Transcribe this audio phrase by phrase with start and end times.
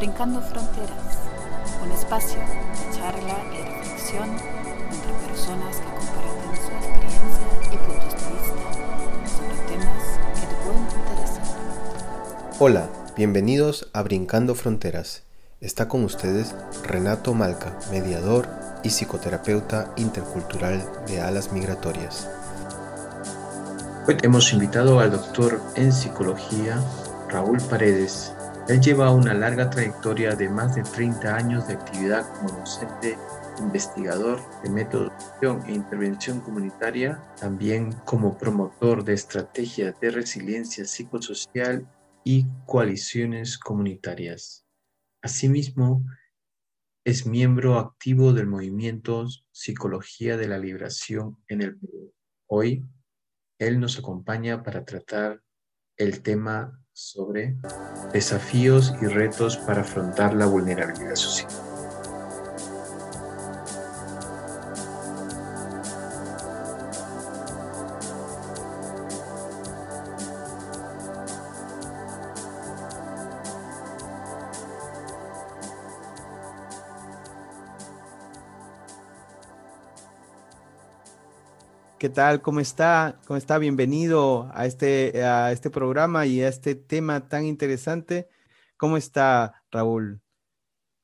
[0.00, 1.18] Brincando Fronteras,
[1.84, 8.30] un espacio de charla y reflexión entre personas que comparten su experiencia y puntos de
[8.32, 8.64] vista
[9.28, 10.02] sobre temas
[10.40, 11.44] que te pueden interesar.
[12.60, 15.22] Hola, bienvenidos a Brincando Fronteras.
[15.60, 18.48] Está con ustedes Renato Malca, mediador
[18.82, 22.26] y psicoterapeuta intercultural de alas migratorias.
[24.08, 26.82] Hoy hemos invitado al doctor en psicología
[27.28, 28.32] Raúl Paredes,
[28.70, 33.18] él lleva una larga trayectoria de más de 30 años de actividad como docente,
[33.58, 41.90] investigador de metodología e intervención comunitaria, también como promotor de estrategias de resiliencia psicosocial
[42.22, 44.64] y coaliciones comunitarias.
[45.20, 46.04] Asimismo,
[47.04, 52.14] es miembro activo del movimiento Psicología de la Liberación en el Perú.
[52.46, 52.84] Hoy,
[53.58, 55.42] él nos acompaña para tratar
[55.96, 57.56] el tema sobre
[58.12, 61.69] desafíos y retos para afrontar la vulnerabilidad social.
[82.00, 82.40] ¿Qué tal?
[82.40, 83.20] ¿Cómo está?
[83.26, 83.58] ¿Cómo está?
[83.58, 88.26] Bienvenido a este, a este programa y a este tema tan interesante.
[88.78, 90.18] ¿Cómo está, Raúl?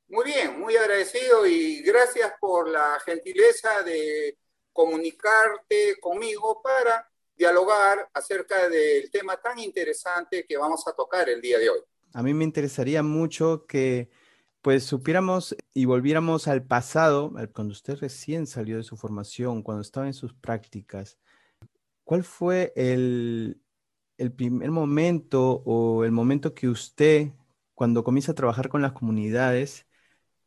[0.09, 4.39] Muy bien, muy agradecido y gracias por la gentileza de
[4.73, 11.59] comunicarte conmigo para dialogar acerca del tema tan interesante que vamos a tocar el día
[11.59, 11.81] de hoy.
[12.15, 14.09] A mí me interesaría mucho que
[14.67, 20.09] pues supiéramos y volviéramos al pasado, cuando usted recién salió de su formación, cuando estaba
[20.09, 21.21] en sus prácticas,
[22.03, 23.63] ¿cuál fue el,
[24.19, 27.31] el primer momento o el momento que usted,
[27.75, 29.87] cuando comienza a trabajar con las comunidades,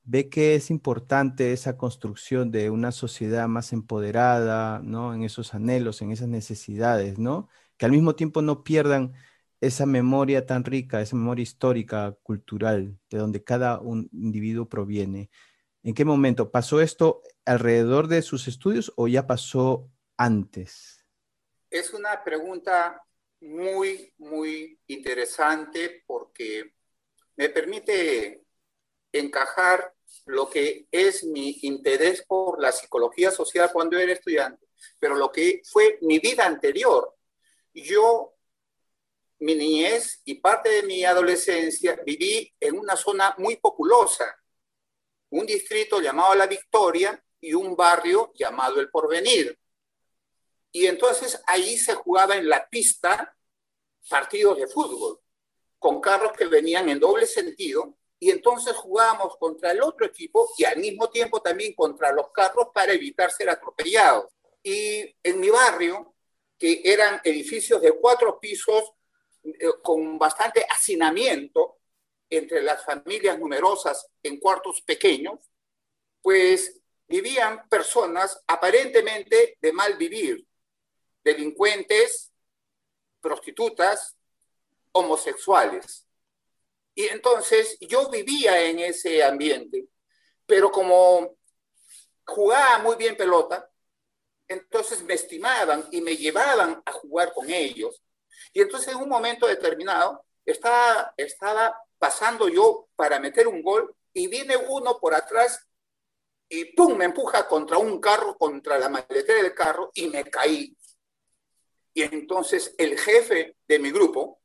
[0.04, 5.14] ve que es importante esa construcción de una sociedad más empoderada, ¿no?
[5.14, 7.48] En esos anhelos, en esas necesidades, ¿no?
[7.78, 9.14] Que al mismo tiempo no pierdan
[9.62, 15.30] esa memoria tan rica, esa memoria histórica, cultural, de donde cada un individuo proviene.
[15.84, 16.52] ¿En qué momento?
[16.52, 21.06] ¿Pasó esto alrededor de sus estudios o ya pasó antes?
[21.70, 23.02] Es una pregunta
[23.42, 26.74] muy, muy interesante porque
[27.36, 28.44] me permite
[29.12, 29.94] encajar
[30.26, 34.68] lo que es mi interés por la psicología social cuando era estudiante,
[35.00, 37.16] pero lo que fue mi vida anterior.
[37.74, 38.39] Yo
[39.40, 44.38] mi niñez y parte de mi adolescencia viví en una zona muy populosa,
[45.30, 49.58] un distrito llamado La Victoria y un barrio llamado El Porvenir.
[50.72, 53.36] Y entonces ahí se jugaba en la pista
[54.10, 55.20] partidos de fútbol,
[55.78, 60.66] con carros que venían en doble sentido, y entonces jugábamos contra el otro equipo y
[60.66, 64.26] al mismo tiempo también contra los carros para evitar ser atropellados.
[64.62, 66.14] Y en mi barrio,
[66.58, 68.92] que eran edificios de cuatro pisos
[69.82, 71.80] con bastante hacinamiento
[72.30, 75.40] entre las familias numerosas en cuartos pequeños,
[76.22, 80.46] pues vivían personas aparentemente de mal vivir,
[81.24, 82.32] delincuentes,
[83.20, 84.16] prostitutas,
[84.92, 86.06] homosexuales.
[86.94, 89.88] Y entonces yo vivía en ese ambiente,
[90.46, 91.36] pero como
[92.26, 93.70] jugaba muy bien pelota,
[94.48, 98.02] entonces me estimaban y me llevaban a jugar con ellos
[98.54, 104.28] y entonces en un momento determinado estaba, estaba pasando yo para meter un gol y
[104.28, 105.68] viene uno por atrás
[106.48, 106.98] y ¡pum!
[106.98, 110.76] me empuja contra un carro, contra la maletera del carro y me caí.
[111.94, 114.42] Y entonces el jefe de mi grupo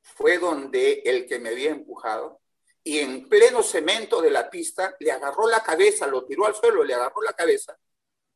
[0.00, 2.40] fue donde el que me había empujado
[2.82, 6.84] y en pleno cemento de la pista le agarró la cabeza, lo tiró al suelo,
[6.84, 7.76] le agarró la cabeza,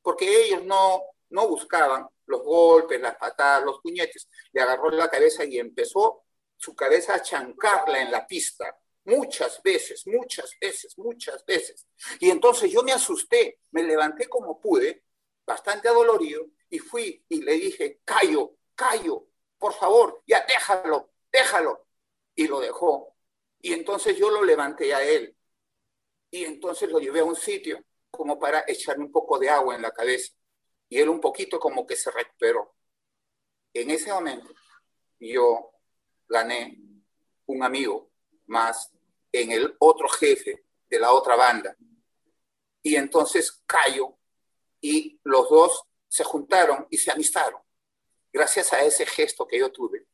[0.02, 5.44] porque ellos no, no buscaban los golpes, las patadas, los puñetes, le agarró la cabeza
[5.44, 6.24] y empezó
[6.56, 11.86] su cabeza a chancarla en la pista, muchas veces, muchas veces, muchas veces.
[12.20, 15.04] Y entonces yo me asusté, me levanté como pude,
[15.46, 19.28] bastante adolorido, y fui y le dije, callo, callo,
[19.58, 21.86] por favor, ya déjalo, déjalo.
[22.34, 23.16] Y lo dejó.
[23.60, 25.34] Y entonces yo lo levanté a él.
[26.31, 29.82] Y entonces lo llevé a un sitio como para echarme un poco de agua en
[29.82, 30.38] la cabeza
[30.88, 32.75] y él un poquito como que se recuperó.
[33.73, 34.52] En ese momento
[35.20, 35.73] yo
[36.29, 36.79] gané
[37.46, 38.11] un amigo
[38.46, 38.90] más
[39.32, 41.76] en el otro jefe de la otra banda.
[42.82, 44.17] Y entonces Cayo
[44.81, 47.61] y los dos se juntaron y se amistaron,
[48.32, 50.06] gracias a ese gesto que yo tuve.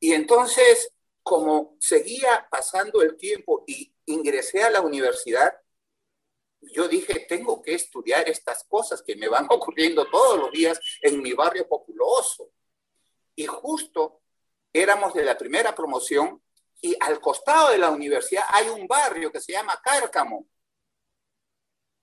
[0.00, 0.92] Y entonces
[1.28, 5.60] como seguía pasando el tiempo y ingresé a la universidad,
[6.60, 11.22] yo dije, tengo que estudiar estas cosas que me van ocurriendo todos los días en
[11.22, 12.50] mi barrio populoso.
[13.34, 14.22] Y justo
[14.72, 16.42] éramos de la primera promoción
[16.80, 20.48] y al costado de la universidad hay un barrio que se llama Cárcamo.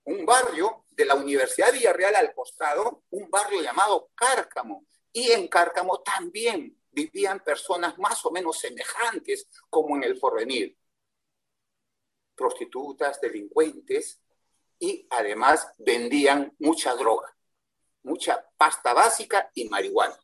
[0.05, 4.85] Un barrio de la Universidad Villarreal al costado, un barrio llamado Cárcamo.
[5.11, 10.77] Y en Cárcamo también vivían personas más o menos semejantes como en el porvenir.
[12.35, 14.21] Prostitutas, delincuentes
[14.79, 17.35] y además vendían mucha droga,
[18.03, 20.17] mucha pasta básica y marihuana.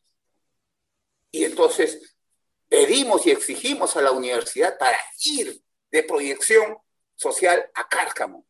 [1.30, 2.16] Y entonces
[2.68, 6.78] pedimos y exigimos a la universidad para ir de proyección
[7.14, 8.46] social a Cárcamo.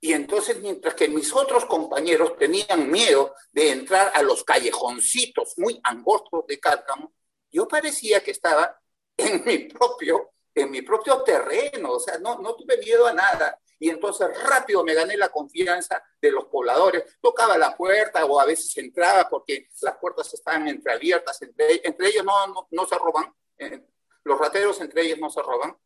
[0.00, 5.80] Y entonces, mientras que mis otros compañeros tenían miedo de entrar a los callejoncitos muy
[5.82, 7.14] angostos de Cárcamo,
[7.50, 8.78] yo parecía que estaba
[9.16, 13.58] en mi propio, en mi propio terreno, o sea, no, no tuve miedo a nada.
[13.78, 17.18] Y entonces rápido me gané la confianza de los pobladores.
[17.20, 22.24] Tocaba la puerta o a veces entraba porque las puertas estaban entreabiertas, entre, entre ellos
[22.24, 23.82] no, no, se roban, eh,
[24.24, 25.76] los rateros entre ellos no se roban.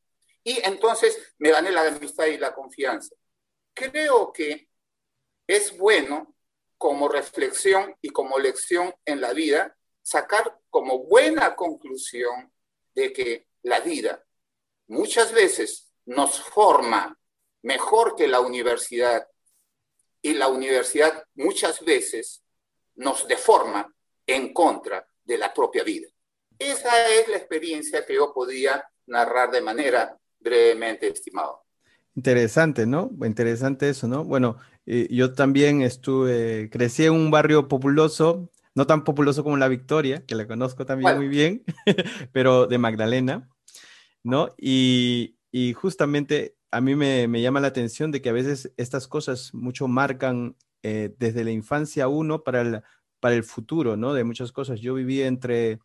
[0.45, 3.15] Y entonces me gané la amistad y la confianza.
[3.75, 4.69] Creo que
[5.47, 6.35] es bueno
[6.77, 12.53] como reflexión y como lección en la vida sacar como buena conclusión
[12.95, 14.25] de que la vida
[14.87, 17.18] muchas veces nos forma
[17.63, 19.27] mejor que la universidad
[20.23, 22.43] y la universidad muchas veces
[22.97, 23.93] nos deforma
[24.27, 26.09] en contra de la propia vida.
[26.59, 31.63] Esa es la experiencia que yo podía narrar de manera brevemente, estimado.
[32.15, 33.11] Interesante, ¿no?
[33.25, 34.25] Interesante eso, ¿no?
[34.25, 39.67] Bueno, eh, yo también estuve, crecí en un barrio populoso no tan populoso como la
[39.67, 41.65] Victoria, que la conozco también muy bien,
[42.33, 43.49] pero de Magdalena,
[44.23, 44.55] ¿no?
[44.57, 45.35] Y,
[45.75, 50.57] justamente a mí me, llama la atención de que a veces estas cosas mucho marcan
[50.83, 52.83] eh, desde la infancia uno para el,
[53.21, 54.15] para el futuro, ¿no?
[54.15, 54.81] De muchas cosas.
[54.81, 55.81] Yo viví entre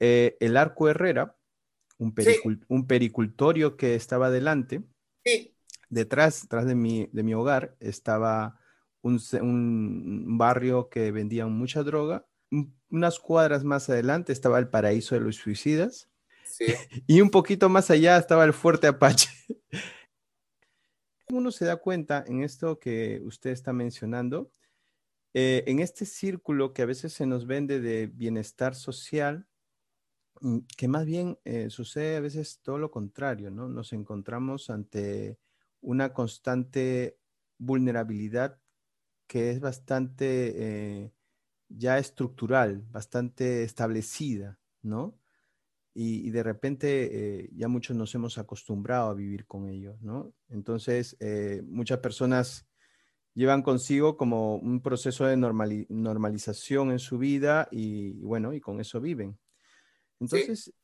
[0.00, 1.36] eh, el Arco Herrera,
[1.98, 2.14] un,
[2.68, 4.82] un, pericultorio que estaba delante.
[5.88, 8.58] Detrás, detrás de mi, de mi hogar estaba
[9.02, 12.26] un, barrio que vendía mucha droga.
[12.90, 16.08] Unas cuadras más adelante estaba el paraíso de los suicidas.
[17.06, 19.28] y un poquito más allá estaba el fuerte Apache.
[21.32, 24.52] Uno se da cuenta en esto que usted está mencionando,
[25.34, 29.48] eh, en este círculo que a veces se nos vende de bienestar social,
[30.40, 33.68] mm, que más bien eh, sucede a veces todo lo contrario, ¿no?
[33.68, 35.38] Nos encontramos ante
[35.80, 37.18] una constante
[37.58, 38.60] vulnerabilidad
[39.28, 41.12] que es bastante eh,
[41.68, 45.18] ya estructural, bastante establecida, ¿no?
[45.98, 50.30] Y, de repente eh, ya muchos nos hemos acostumbrado a vivir con ello, ¿no?
[50.50, 52.68] Entonces, eh, muchas personas
[53.32, 59.00] llevan consigo como un proceso de normalización en su vida y, bueno, y con eso
[59.00, 59.38] viven.
[60.20, 60.74] Entonces,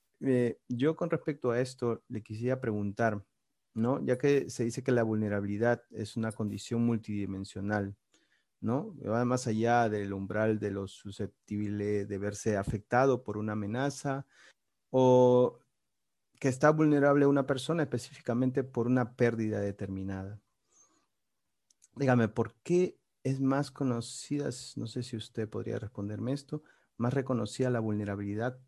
[0.66, 3.22] yo con respecto a esto le quisiera preguntar,
[3.74, 4.02] ¿no?
[4.02, 7.94] Ya que se dice que la vulnerabilidad es una condición multidimensional,
[8.62, 8.96] ¿no?
[9.06, 14.26] Va más allá del umbral de lo susceptible de verse afectado por una amenaza
[14.92, 15.58] o
[16.38, 20.40] que está vulnerable una persona específicamente por una pérdida determinada.
[21.96, 26.62] Dígame, ¿por qué es más conocida, no sé si usted podría responderme esto,
[26.96, 28.58] más reconocida la vulnerabilidad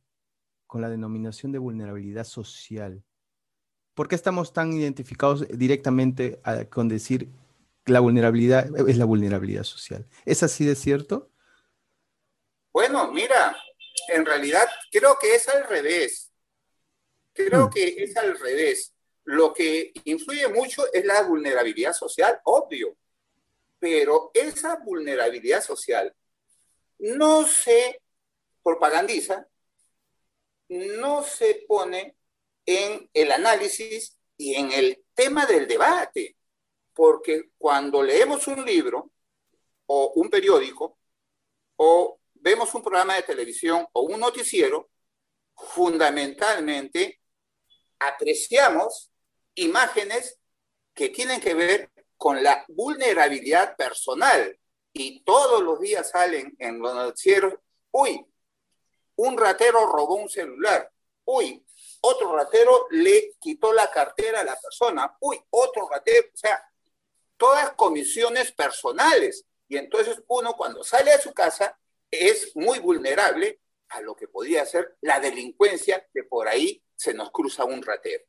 [0.66, 3.04] con la denominación de vulnerabilidad social?
[3.94, 6.40] ¿Por qué estamos tan identificados directamente
[6.70, 7.30] con decir
[7.86, 10.06] la vulnerabilidad es la vulnerabilidad social.
[10.24, 11.30] ¿Es así de cierto?
[12.72, 13.56] Bueno, mira,
[14.08, 16.32] en realidad creo que es al revés.
[17.32, 17.70] Creo mm.
[17.70, 18.94] que es al revés.
[19.24, 22.96] Lo que influye mucho es la vulnerabilidad social, obvio.
[23.78, 26.14] Pero esa vulnerabilidad social
[26.98, 28.00] no se
[28.62, 29.46] propagandiza,
[30.68, 32.16] no se pone
[32.66, 36.36] en el análisis y en el tema del debate
[36.94, 39.10] porque cuando leemos un libro
[39.86, 40.98] o un periódico
[41.76, 44.90] o vemos un programa de televisión o un noticiero,
[45.56, 47.22] fundamentalmente
[47.98, 49.10] apreciamos
[49.54, 50.38] imágenes
[50.92, 54.60] que tienen que ver con la vulnerabilidad personal.
[54.92, 57.54] Y todos los días salen en los noticieros,
[57.90, 58.26] uy,
[59.16, 60.92] un ratero robó un celular,
[61.24, 61.64] uy,
[62.02, 66.62] otro ratero le quitó la cartera a la persona, uy, otro ratero, o sea,
[67.38, 69.46] todas comisiones personales.
[69.66, 71.78] Y entonces uno cuando sale a su casa
[72.20, 77.30] es muy vulnerable a lo que podría ser la delincuencia que por ahí se nos
[77.30, 78.24] cruza un ratero.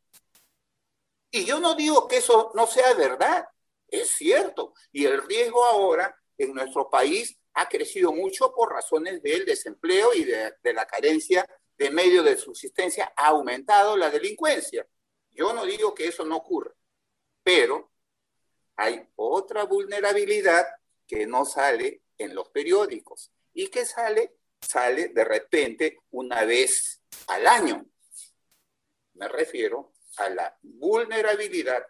[1.31, 3.47] Y yo no digo que eso no sea verdad,
[3.87, 4.73] es cierto.
[4.91, 10.23] Y el riesgo ahora en nuestro país ha crecido mucho por razones del desempleo y
[10.25, 11.45] de, la carencia
[11.77, 14.87] de medios de subsistencia, ha aumentado la delincuencia.
[15.31, 16.73] Yo no digo que eso no ocurra,
[17.43, 17.91] pero
[18.77, 20.65] hay otra vulnerabilidad
[21.07, 27.47] que no sale en los periódicos y que sale, sale de repente una vez al
[27.47, 27.85] año.
[29.13, 31.83] Me refiero a la vulnerabilidad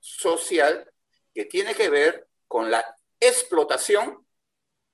[0.00, 0.90] social
[1.34, 2.82] que tiene que ver con la
[3.20, 4.26] explotación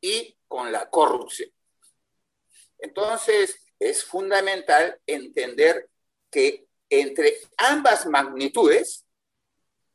[0.01, 1.51] y con la corrupción.
[2.79, 5.89] Entonces, es fundamental entender
[6.31, 9.07] que entre ambas magnitudes,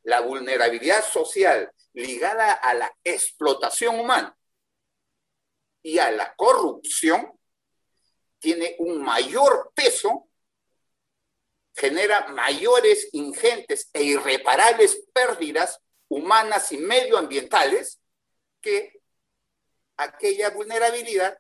[0.04, 4.39] la vulnerabilidad social ligada a la explotación humana
[5.82, 7.32] y a la corrupción
[8.40, 10.30] tiene un mayor peso,
[11.76, 18.00] genera mayores, ingentes e irreparables pérdidas humanas y medioambientales
[18.62, 19.02] que
[19.98, 21.38] aquella vulnerabilidad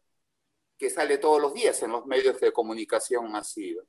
[0.77, 3.83] que sale todos los días en los medios de comunicación masiva.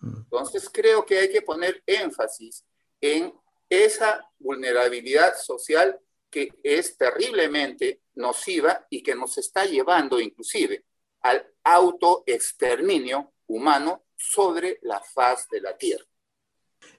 [0.00, 0.18] Mm.
[0.18, 2.64] Entonces creo que hay que poner énfasis
[3.00, 3.32] en
[3.68, 5.98] esa vulnerabilidad social
[6.30, 10.84] que es terriblemente nociva y que nos está llevando inclusive
[11.22, 16.04] al autoexterminio humano sobre la faz de la Tierra.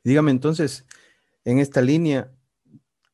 [0.04, 0.86] Dígame entonces,
[1.46, 2.32] en esta línea,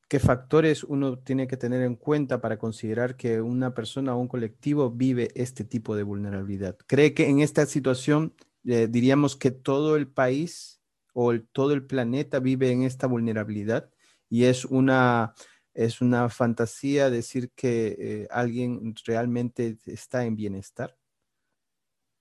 [0.07, 4.27] ¿qué factores uno tiene que tener en cuenta para considerar que una persona o un
[4.27, 6.77] colectivo vive este tipo de vulnerabilidad?
[6.88, 10.81] ¿Cree que en esta situación eh, diríamos que todo el país
[11.13, 13.89] o todo el planeta vive en esta vulnerabilidad
[14.29, 15.34] y es una,
[15.75, 20.98] es una fantasía decir que eh, alguien realmente está en bienestar?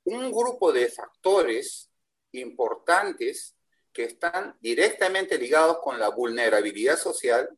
[0.04, 1.88] Un grupo de factores
[2.32, 3.56] importantes
[3.92, 7.48] que están directamente ligados con la vulnerabilidad social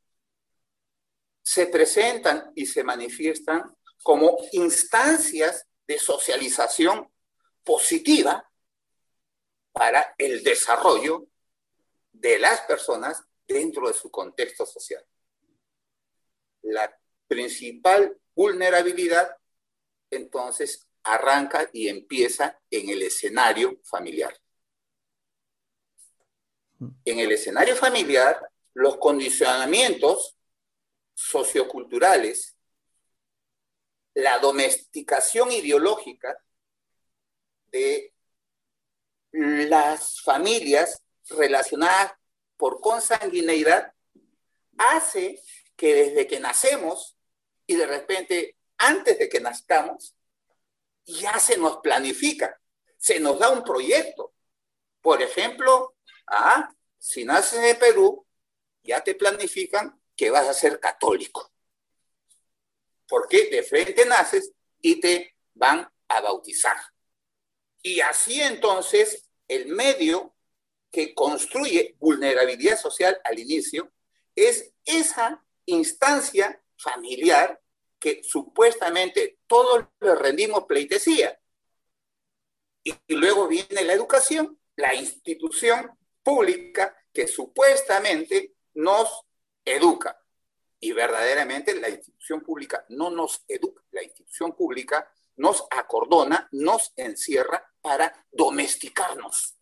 [1.42, 7.10] se presentan y se manifiestan como instancias de socialización
[7.64, 8.48] positiva
[9.72, 11.26] para el desarrollo
[12.12, 15.04] de las personas dentro de su contexto social.
[16.66, 19.36] La principal vulnerabilidad
[20.10, 24.36] entonces arranca y empieza en el escenario familiar.
[27.04, 30.36] En el escenario familiar, los condicionamientos
[31.14, 32.56] socioculturales,
[34.14, 36.36] la domesticación ideológica
[37.70, 38.12] de
[39.32, 42.12] las familias relacionadas
[42.56, 43.92] por consanguineidad
[44.78, 45.40] hace
[45.76, 47.16] que desde que nacemos
[47.66, 50.14] y de repente antes de que nazcamos,
[51.04, 52.60] ya se nos planifica,
[52.96, 54.34] se nos da un proyecto.
[55.00, 58.26] Por ejemplo, ah, si naces en Perú,
[58.82, 61.52] ya te planifican que vas a ser católico.
[63.08, 66.76] Porque de frente naces y te van a bautizar.
[67.82, 70.34] Y así entonces el medio
[70.90, 73.92] que construye vulnerabilidad social al inicio
[74.34, 77.60] es esa instancia familiar
[77.98, 81.38] que supuestamente todos le rendimos pleitesía.
[82.82, 85.90] Y, luego viene la educación, la institución
[86.22, 89.22] pública que supuestamente nos
[89.64, 90.20] educa.
[90.78, 97.66] Y verdaderamente la institución pública no nos educa, la institución pública nos acordona, nos encierra
[97.80, 99.56] para domesticarnos.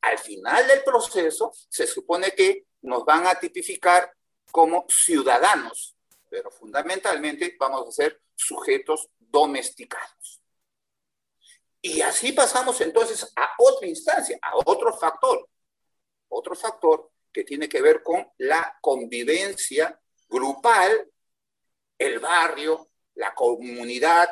[0.00, 4.15] Al final del proceso, se supone que nos van a tipificar
[4.50, 5.96] como ciudadanos,
[6.28, 10.42] pero fundamentalmente vamos a ser sujetos domesticados.
[11.80, 15.48] Y así pasamos entonces a otra instancia, a otro factor,
[16.28, 21.10] otro factor que tiene que ver con la convivencia grupal,
[21.98, 24.28] el barrio, la comunidad,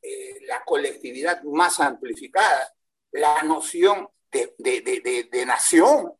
[0.00, 2.72] eh, la colectividad más amplificada,
[3.12, 6.12] la noción de, de, nación.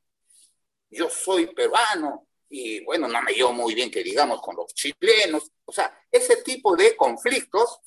[0.90, 5.50] Yo soy peruano y bueno, no me llevo muy bien que digamos con los chilenos.
[5.64, 7.80] O sea, ese tipo de conflictos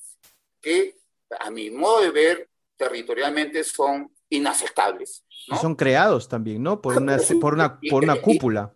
[0.62, 0.98] que
[1.40, 5.24] a mi modo de ver territorialmente son inaceptables.
[5.60, 6.82] son creados también, ¿no?
[6.82, 8.74] Por una, por una, por una cúpula.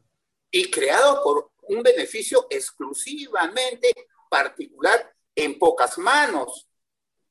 [0.52, 3.94] Y, y creados por un beneficio exclusivamente
[4.30, 6.68] particular en pocas manos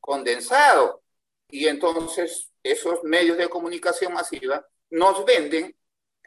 [0.00, 1.02] condensado.
[1.48, 5.76] Y entonces esos medios de comunicación masiva nos venden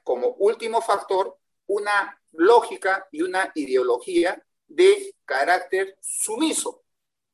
[0.03, 6.83] como último factor una lógica y una ideología de carácter sumiso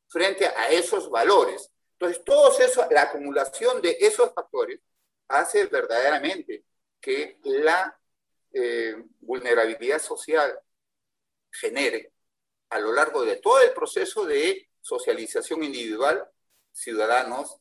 [0.08, 1.70] frente a esos valores.
[1.92, 4.80] Entonces, todo eso, la acumulación de esos factores
[5.28, 6.64] hace verdaderamente
[7.00, 7.98] que la
[8.52, 10.58] eh, vulnerabilidad social
[11.50, 12.12] genere
[12.70, 16.28] a lo largo de todo el proceso de socialización individual
[16.72, 17.56] ciudadanos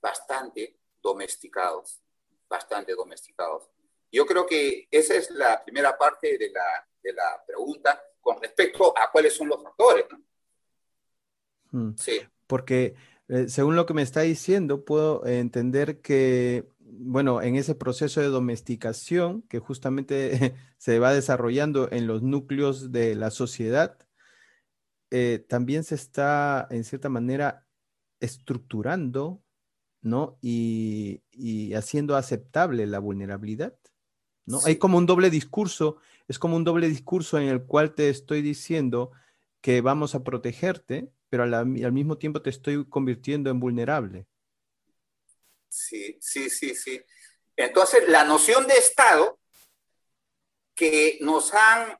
[0.00, 2.00] bastante domesticados,
[2.48, 3.68] bastante domesticados.
[4.14, 8.96] Yo creo que esa es la primera parte de la, de la pregunta con respecto
[8.96, 10.06] a cuáles son los factores.
[11.72, 11.94] Mm.
[11.96, 12.20] Sí.
[12.46, 12.94] Porque
[13.28, 18.28] eh, según lo que me está diciendo, puedo entender que, bueno, en ese proceso de
[18.28, 23.98] domesticación que justamente se va desarrollando en los núcleos de la sociedad,
[25.10, 27.66] eh, también se está, en cierta manera,
[28.20, 29.42] estructurando,
[30.02, 30.38] ¿no?
[30.42, 31.22] Y,
[31.74, 33.74] haciendo aceptable la vulnerabilidad,
[34.46, 34.60] ¿no?
[34.64, 35.98] Hay como un doble discurso,
[36.28, 39.12] es como un doble discurso en el cual te estoy diciendo
[39.60, 44.26] que vamos a protegerte, pero al, mismo tiempo te estoy convirtiendo en vulnerable.
[45.68, 47.00] Sí, sí, sí, sí.
[47.56, 49.38] Entonces, la noción de Estado
[50.74, 51.98] que nos han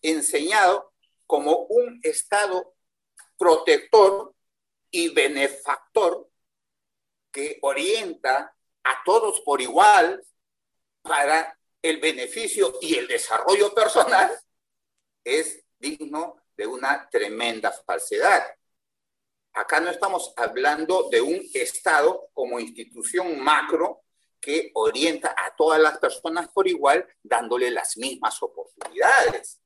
[0.00, 0.92] enseñado
[1.26, 2.74] como un Estado
[3.38, 4.34] protector
[4.90, 6.30] y benefactor
[7.32, 10.24] que orienta a todos por igual
[11.02, 14.30] para el beneficio y el desarrollo personal,
[15.24, 18.44] es digno de una tremenda falsedad.
[19.52, 24.04] Acá no estamos hablando de un Estado como institución macro
[24.40, 29.60] que orienta a todas las personas por igual, dándole las mismas oportunidades.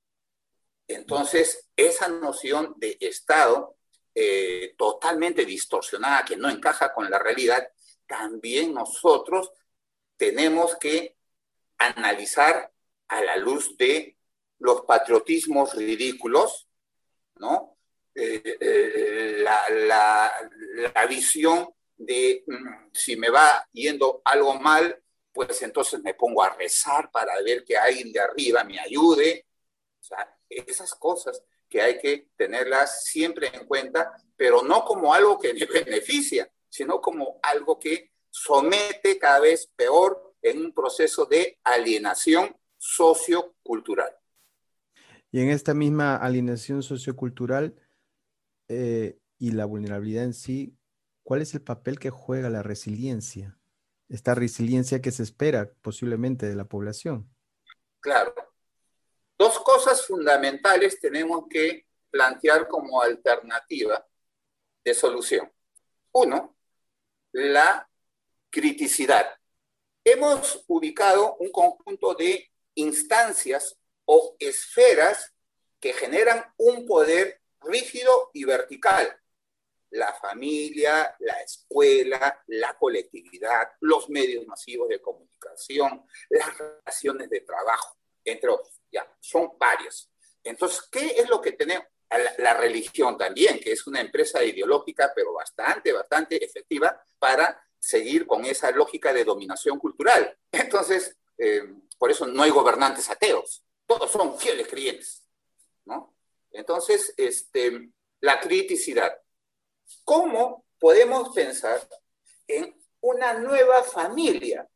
[0.89, 3.77] Entonces, esa noción de Estado
[4.15, 7.69] eh, totalmente distorsionada, que no encaja con la realidad,
[8.07, 9.51] también nosotros
[10.17, 11.16] tenemos que
[11.79, 12.73] analizar
[13.09, 14.17] a la luz de
[14.59, 16.69] los patriotismos ridículos,
[17.37, 17.77] ¿no?
[18.15, 25.03] Eh, eh, la, visión de mm, si me va yendo algo mal,
[25.33, 29.47] pues entonces me pongo a rezar para ver que alguien de arriba me ayude.
[30.01, 35.39] O sea, esas cosas que hay que tenerlas siempre en cuenta, pero no como algo
[35.39, 41.59] que me beneficia, sino como algo que somete cada vez peor en un proceso de
[41.65, 44.17] alienación sociocultural.
[45.33, 47.75] Y en esta misma alienación sociocultural,
[48.69, 50.77] eh, y la vulnerabilidad en sí,
[51.23, 53.59] ¿cuál es el papel que juega la resiliencia?
[54.09, 57.29] Esta resiliencia que se espera posiblemente de la población.
[58.01, 58.35] Claro.
[59.37, 64.07] Dos cosas fundamentales tenemos que plantear como alternativa
[64.85, 65.51] de solución.
[66.13, 66.57] Uno,
[67.33, 67.89] la
[68.49, 69.27] criticidad.
[70.09, 75.35] Hemos ubicado un conjunto de instancias o esferas
[75.81, 79.21] que generan un poder rígido y vertical.
[79.91, 87.97] La familia, la escuela, la colectividad, los medios masivos de comunicación, las relaciones de trabajo,
[88.25, 88.81] entre otros.
[88.93, 90.09] Ya, son varios.
[90.45, 91.89] Entonces, ¿qué es lo que tenemos?
[92.39, 98.45] La, religión también, que es una empresa ideológica, pero bastante, bastante efectiva para seguir con
[98.45, 100.37] esa lógica de dominación cultural.
[100.53, 101.63] Entonces, eh,
[101.99, 105.25] por eso no hay gobernantes ateos, todos son fieles creyentes,
[105.85, 106.15] ¿no?
[106.51, 109.17] Entonces, este, la criticidad.
[110.05, 111.87] ¿Cómo podemos pensar
[112.47, 114.69] en una nueva familia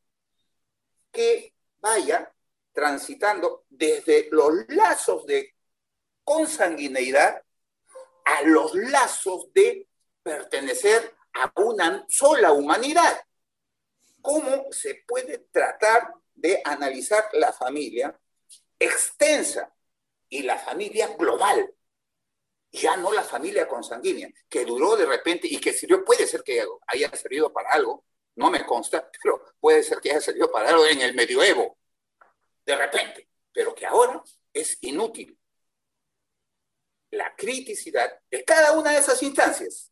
[1.10, 2.32] que vaya
[2.72, 5.54] transitando desde los lazos de
[6.22, 7.42] consanguineidad
[8.24, 9.88] a los lazos de
[10.22, 13.20] pertenecer a una sola humanidad?
[14.20, 18.18] ¿Cómo se puede tratar de analizar la familia
[18.78, 19.72] extensa
[20.28, 21.74] y la familia global,
[22.72, 26.64] ya no la familia consanguínea, que duró de repente y que sirvió, puede ser que
[26.86, 28.04] haya servido para algo,
[28.36, 31.76] no me consta, pero puede ser que haya servido para algo en el medioevo,
[32.64, 35.36] de repente, pero que ahora es inútil.
[37.10, 39.90] La criticidad de cada una de esas instancias.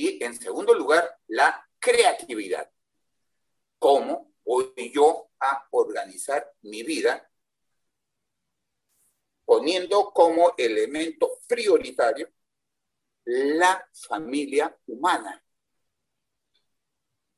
[0.00, 2.70] Y en segundo lugar, la creatividad.
[3.80, 7.28] ¿Cómo voy yo a organizar mi vida
[9.44, 12.32] poniendo como elemento prioritario
[13.24, 15.44] la familia humana,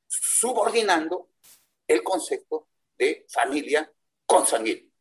[0.06, 1.30] subordinando
[1.86, 2.68] el concepto
[2.98, 3.90] de familia
[4.26, 4.92] consanguínea.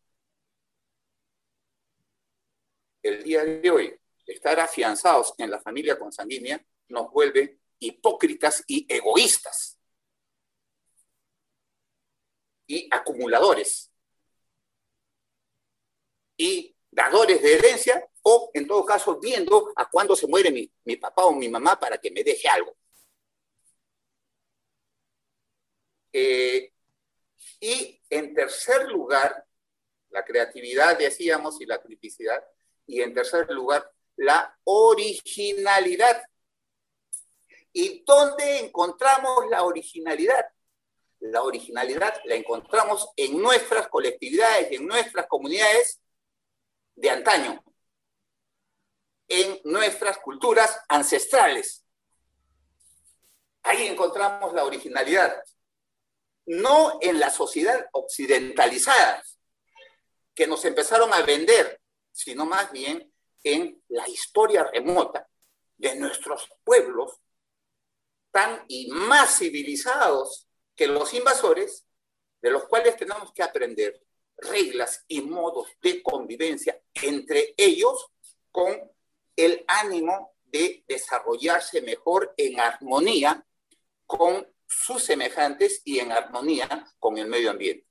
[3.04, 9.80] El día de hoy, estar afianzados en la familia consanguínea nos vuelve hipócritas y egoístas
[12.68, 13.92] y acumuladores
[16.38, 20.96] y dadores de herencia o, en todo caso, viendo a cuándo se muere mi, mi
[20.98, 22.76] papá o mi mamá para que me deje algo.
[26.14, 26.74] Eh,
[27.60, 29.46] y en tercer lugar,
[30.10, 32.44] la creatividad, decíamos, y la criticidad.
[32.88, 36.22] Y en tercer lugar, la originalidad.
[37.74, 40.46] ¿Y dónde encontramos la originalidad?
[41.20, 46.02] La originalidad la encontramos en nuestras colectividades, en nuestras comunidades
[46.96, 47.64] de antaño,
[49.28, 51.86] en nuestras culturas ancestrales.
[53.64, 55.44] Ahí encontramos la originalidad.
[56.46, 59.24] No en la sociedad occidentalizada,
[60.34, 61.80] que nos empezaron a vender,
[62.12, 65.28] sino más bien en la historia remota
[65.78, 67.20] de nuestros pueblos
[68.32, 71.86] tan y más civilizados que los invasores,
[72.42, 74.02] de los cuales tenemos que aprender
[74.38, 78.08] reglas y modos de convivencia entre ellos
[78.52, 78.74] con
[79.36, 83.46] el ánimo de desarrollarse mejor en armonía
[84.06, 87.88] con sus semejantes y en armonía con el medio ambiente.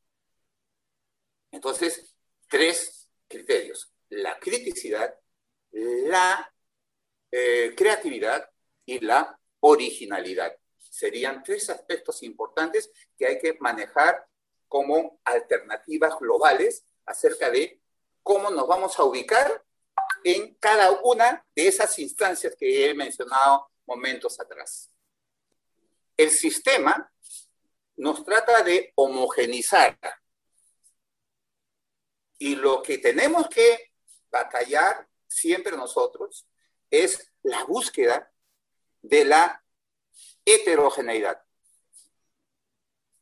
[1.51, 2.15] Entonces,
[2.49, 3.93] tres criterios.
[4.11, 5.15] La criticidad,
[5.71, 6.53] la
[7.31, 8.49] eh, creatividad
[8.85, 10.57] y la originalidad.
[10.79, 14.27] Serían tres aspectos importantes que hay que manejar
[14.67, 17.81] como alternativas globales acerca de
[18.23, 19.65] cómo nos vamos a ubicar
[20.25, 24.91] en cada una de esas instancias que he mencionado momentos atrás.
[26.17, 27.11] El sistema
[27.97, 29.99] nos trata de homogenizar
[32.39, 33.93] y lo que tenemos que
[34.31, 36.47] batallar siempre nosotros
[36.91, 38.31] es la búsqueda
[39.03, 39.65] de la
[40.45, 41.43] heterogeneidad.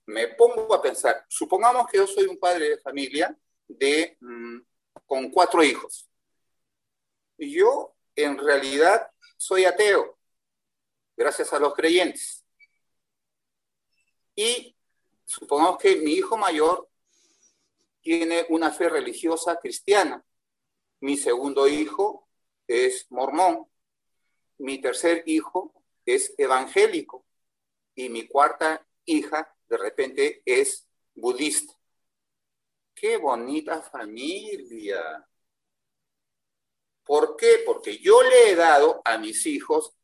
[0.06, 3.36] Me pongo a pensar, supongamos que yo soy un padre de familia
[3.66, 4.58] de, mm,
[5.04, 6.08] con cuatro hijos.
[7.38, 10.18] Yo en realidad soy ateo,
[11.16, 12.44] gracias a los creyentes.
[14.34, 14.76] Y
[15.24, 16.88] supongamos que mi hijo mayor
[18.00, 20.24] tiene una fe religiosa cristiana.
[21.00, 22.28] Mi segundo hijo
[22.68, 23.66] es mormón.
[24.58, 25.72] Mi tercer hijo
[26.04, 27.24] es evangélico.
[27.94, 31.72] Y mi cuarta hija de repente es budista.
[32.94, 35.26] Qué bonita familia.
[37.04, 37.62] ¿Por qué?
[37.64, 39.94] Porque yo le he dado a mis hijos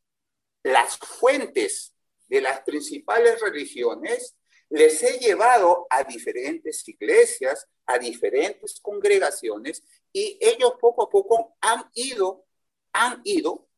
[0.63, 1.95] las fuentes
[2.29, 4.37] de las principales religiones
[4.73, 11.91] les he llevado a diferentes iglesias, a diferentes congregaciones y ellos poco a poco han
[11.93, 12.47] ido,
[12.93, 13.69] han ido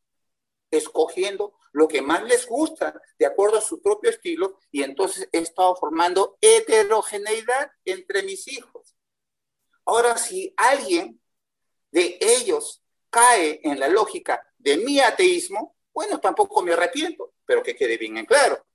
[0.77, 5.39] escogiendo lo que más les gusta de acuerdo a su propio estilo y entonces he
[5.39, 8.95] estado formando heterogeneidad entre mis hijos.
[9.85, 11.21] Ahora, si alguien
[11.91, 17.75] de ellos cae en la lógica de mi ateísmo, bueno, tampoco me arrepiento, pero que
[17.75, 18.65] quede bien en claro.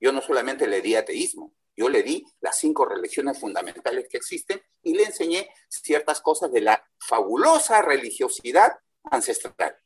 [0.00, 4.60] Yo no solamente le di ateísmo, yo le di las cinco religiones fundamentales que existen
[4.82, 9.76] y le enseñé ciertas cosas de la fabulosa religiosidad ancestral.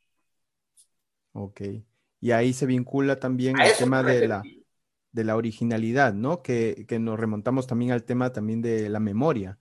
[1.33, 1.61] Ok.
[2.21, 4.43] Y ahí se vincula también el tema de la,
[5.11, 6.43] de la originalidad, ¿no?
[6.43, 9.59] Que, nos remontamos también al tema también de la memoria,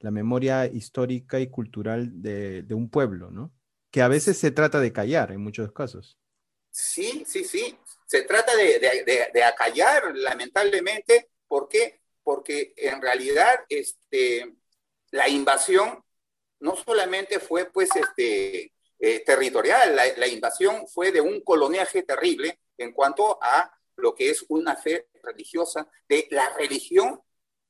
[0.00, 3.52] la memoria histórica y cultural de, un pueblo, ¿no?
[3.90, 6.18] Que a veces se trata de callar en muchos casos.
[6.70, 7.76] Sí, sí, sí.
[8.06, 12.00] Se trata de, de acallar, lamentablemente, ¿Por qué?
[12.22, 14.54] Porque en realidad este,
[15.10, 16.04] la invasión
[16.60, 22.92] no solamente fue pues, este, eh, territorial, la, invasión fue de un coloniaje terrible en
[22.92, 27.18] cuanto a lo que es una fe religiosa, de la religión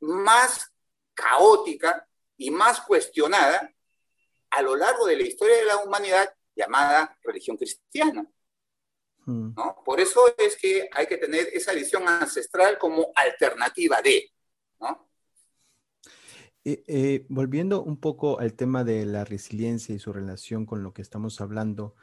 [0.01, 0.73] más
[1.15, 2.05] caótica
[2.37, 3.73] y más cuestionada
[4.51, 8.27] a lo largo de la historia de la humanidad llamada religión cristiana.
[9.27, 9.53] Mm.
[9.85, 14.33] Por eso es que hay que tener esa visión ancestral como alternativa de,
[16.65, 20.93] eh, eh, volviendo un poco al tema de la resiliencia y su relación con lo
[20.93, 21.95] que estamos hablando,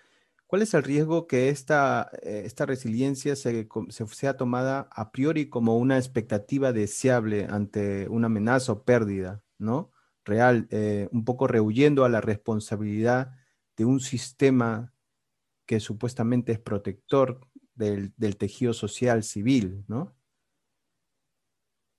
[0.47, 3.67] ¿cuál es el riesgo que esta, eh, esta resiliencia se,
[4.11, 9.91] sea tomada a priori como una expectativa deseable ante una amenaza o pérdida, ¿no?
[10.25, 10.67] Real,
[11.11, 13.31] un poco rehuyendo a la responsabilidad
[13.77, 14.93] de un sistema
[15.65, 20.15] que supuestamente es protector del, tejido social civil, ¿no?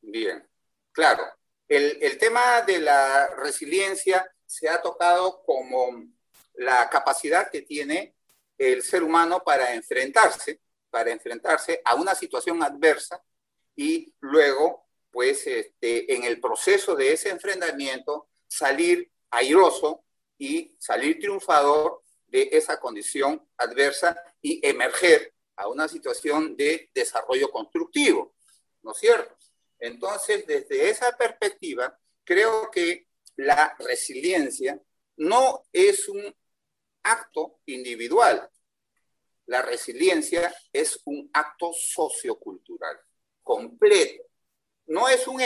[0.02, 0.46] Bien,
[0.92, 1.22] claro.
[1.68, 6.06] El, tema de la resiliencia se ha tocado como
[6.54, 8.14] la capacidad que tiene
[8.56, 13.22] el ser humano para enfrentarse, para enfrentarse a una situación adversa
[13.76, 20.04] y luego, pues, este, en el proceso de ese enfrentamiento, salir airoso
[20.38, 28.34] y salir triunfador de esa condición adversa y emerger a una situación de desarrollo constructivo,
[28.82, 29.37] ¿no es cierto?
[29.78, 34.80] Entonces, desde esa perspectiva, creo que la resiliencia
[35.16, 36.34] no es un
[37.02, 38.50] acto individual.
[39.46, 42.98] La resiliencia es un acto sociocultural
[43.42, 44.24] completo.
[44.86, 45.40] No es un,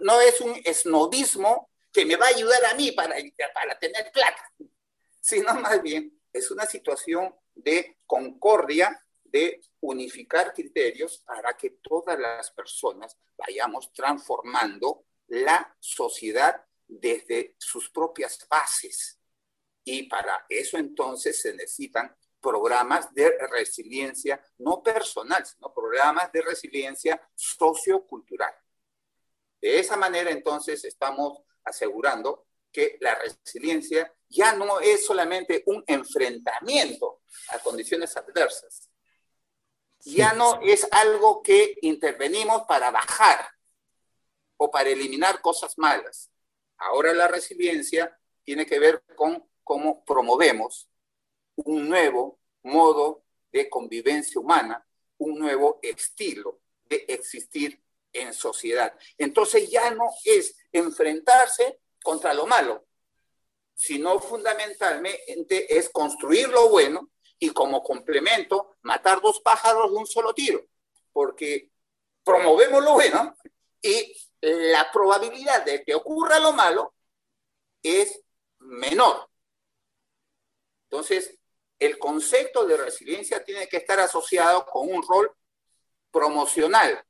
[0.00, 3.16] no es un esnovismo que me va a ayudar a mí para,
[3.52, 4.52] para tener plata,
[5.20, 9.03] sino más bien es una situación de concordia,
[9.34, 18.46] de unificar criterios para que todas las personas vayamos transformando la sociedad desde sus propias
[18.48, 19.18] bases.
[19.82, 27.20] Y para eso entonces se necesitan programas de resiliencia, no personal, sino programas de resiliencia
[27.34, 28.54] sociocultural.
[29.60, 37.22] De esa manera entonces estamos asegurando que la resiliencia ya no es solamente un enfrentamiento
[37.48, 38.93] a condiciones adversas,
[40.04, 43.48] ya no es algo que intervenimos para bajar
[44.56, 46.30] o para eliminar cosas malas.
[46.76, 50.88] Ahora la resiliencia tiene que ver con cómo promovemos
[51.56, 54.86] un nuevo modo de convivencia humana,
[55.18, 57.80] un nuevo estilo de existir
[58.12, 58.96] en sociedad.
[59.16, 62.86] Entonces ya no es enfrentarse contra lo malo,
[63.74, 70.34] sino fundamentalmente es construir lo bueno y como complemento matar dos pájaros de un solo
[70.34, 70.64] tiro,
[71.12, 71.70] porque
[72.24, 73.36] promovemos lo bueno
[73.82, 76.94] y la probabilidad de que ocurra lo malo
[77.82, 78.22] es
[78.58, 79.28] menor.
[80.84, 81.38] Entonces,
[81.78, 85.30] el concepto de resiliencia tiene que estar asociado con un rol
[86.10, 87.04] promocional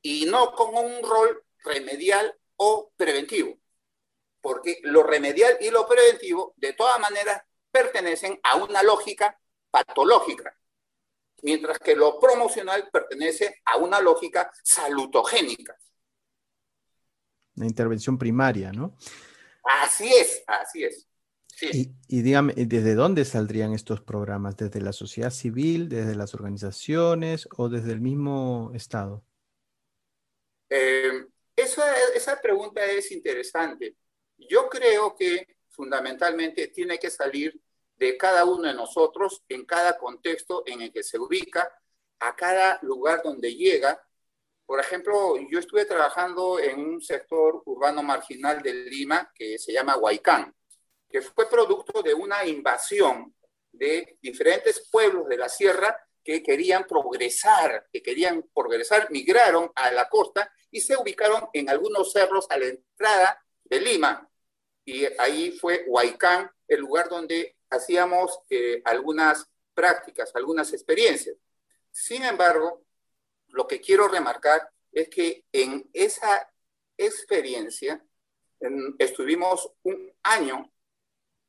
[0.00, 3.58] y no con un rol remedial o preventivo
[4.42, 9.38] porque lo remedial y lo preventivo de todas maneras pertenecen a una lógica
[9.70, 10.56] patológica,
[11.42, 15.76] mientras que lo promocional pertenece a una lógica salutogénica.
[17.54, 18.96] La intervención primaria, ¿no?
[19.64, 21.08] Así es, así es.
[21.60, 24.56] Y, y, dígame, ¿desde dónde saldrían estos programas?
[24.56, 29.24] ¿Desde la sociedad civil, desde las organizaciones o desde el mismo Estado?
[30.70, 33.96] Eh, esa pregunta es interesante
[34.48, 37.60] yo creo que fundamentalmente tiene que salir
[37.96, 41.72] de cada uno de nosotros en cada contexto en el que se ubica,
[42.20, 44.00] a cada lugar donde llega.
[44.64, 49.96] Por ejemplo, yo estuve trabajando en un sector urbano marginal de Lima que se llama
[49.96, 50.54] Huaycán,
[51.08, 53.34] que fue producto de una invasión
[53.72, 60.08] de diferentes pueblos de la sierra que querían progresar, que querían progresar, migraron a la
[60.08, 64.31] costa y se ubicaron en algunos cerros a la entrada de Lima
[64.84, 71.36] y ahí fue Huaycán, el lugar donde hacíamos eh, algunas prácticas, algunas experiencias.
[71.90, 72.84] Sin embargo,
[73.48, 76.50] lo que quiero remarcar es que en esa
[76.96, 78.04] experiencia
[78.98, 80.70] estuvimos un año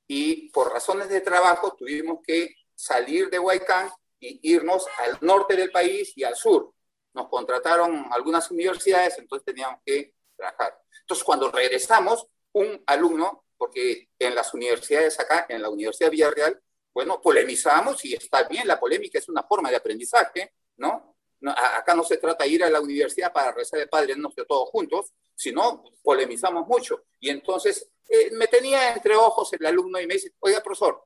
[0.07, 5.71] y por razones de trabajo tuvimos que salir de Huaycán y irnos al norte del
[5.71, 6.73] país y al sur.
[7.13, 10.79] Nos contrataron algunas universidades, entonces teníamos que trabajar.
[11.01, 16.61] Entonces, cuando regresamos, un alumno, porque en las universidades acá, en la Universidad de Villarreal,
[16.93, 21.13] bueno, polemizamos y está bien, la polémica es una forma de aprendizaje, ¿no?
[21.51, 24.69] acá no se trata de ir a la universidad para rezar el Padre Nuestro todos
[24.69, 27.03] juntos, sino polemizamos mucho.
[27.19, 31.03] Y entonces eh, me tenía entre ojos el alumno y me dice, oiga, profesor,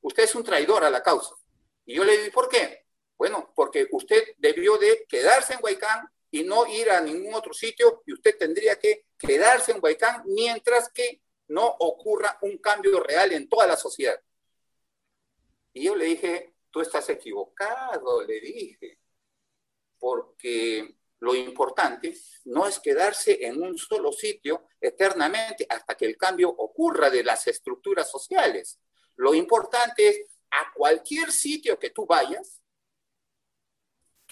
[0.00, 1.34] usted es un traidor a la causa.
[1.84, 2.86] Y yo le digo, ¿por qué?
[3.16, 8.02] Bueno, porque usted debió de quedarse en Huaycán y no ir a ningún otro sitio
[8.06, 13.48] y usted tendría que quedarse en Huaycán mientras que no ocurra un cambio real en
[13.48, 14.20] toda la sociedad.
[15.72, 18.98] Y yo le dije, tú estás equivocado, le dije,
[19.98, 26.48] porque lo importante no es quedarse en un solo sitio eternamente hasta que el cambio
[26.48, 28.80] ocurra de las estructuras sociales.
[29.16, 32.59] Lo importante es a cualquier sitio que tú vayas,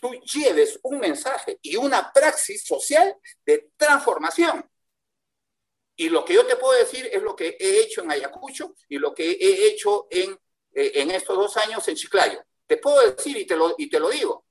[0.01, 4.69] tú lleves un mensaje y una praxis social de transformación.
[5.97, 8.99] Y lo que yo te puedo decir es lo que he hecho en Ayacucho y
[8.99, 10.33] lo que he hecho en,
[10.73, 12.41] eh, en estos dos años en Chiclayo.
[12.67, 14.47] Te puedo decir y te lo, y te lo digo.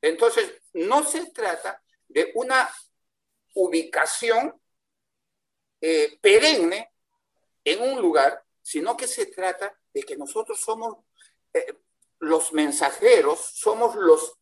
[0.00, 2.68] Entonces, no se trata de una
[3.54, 4.60] ubicación
[5.80, 6.92] eh, perenne
[7.64, 10.96] en un lugar, sino que se trata de que nosotros somos
[11.52, 11.74] eh,
[12.20, 14.38] los mensajeros, somos los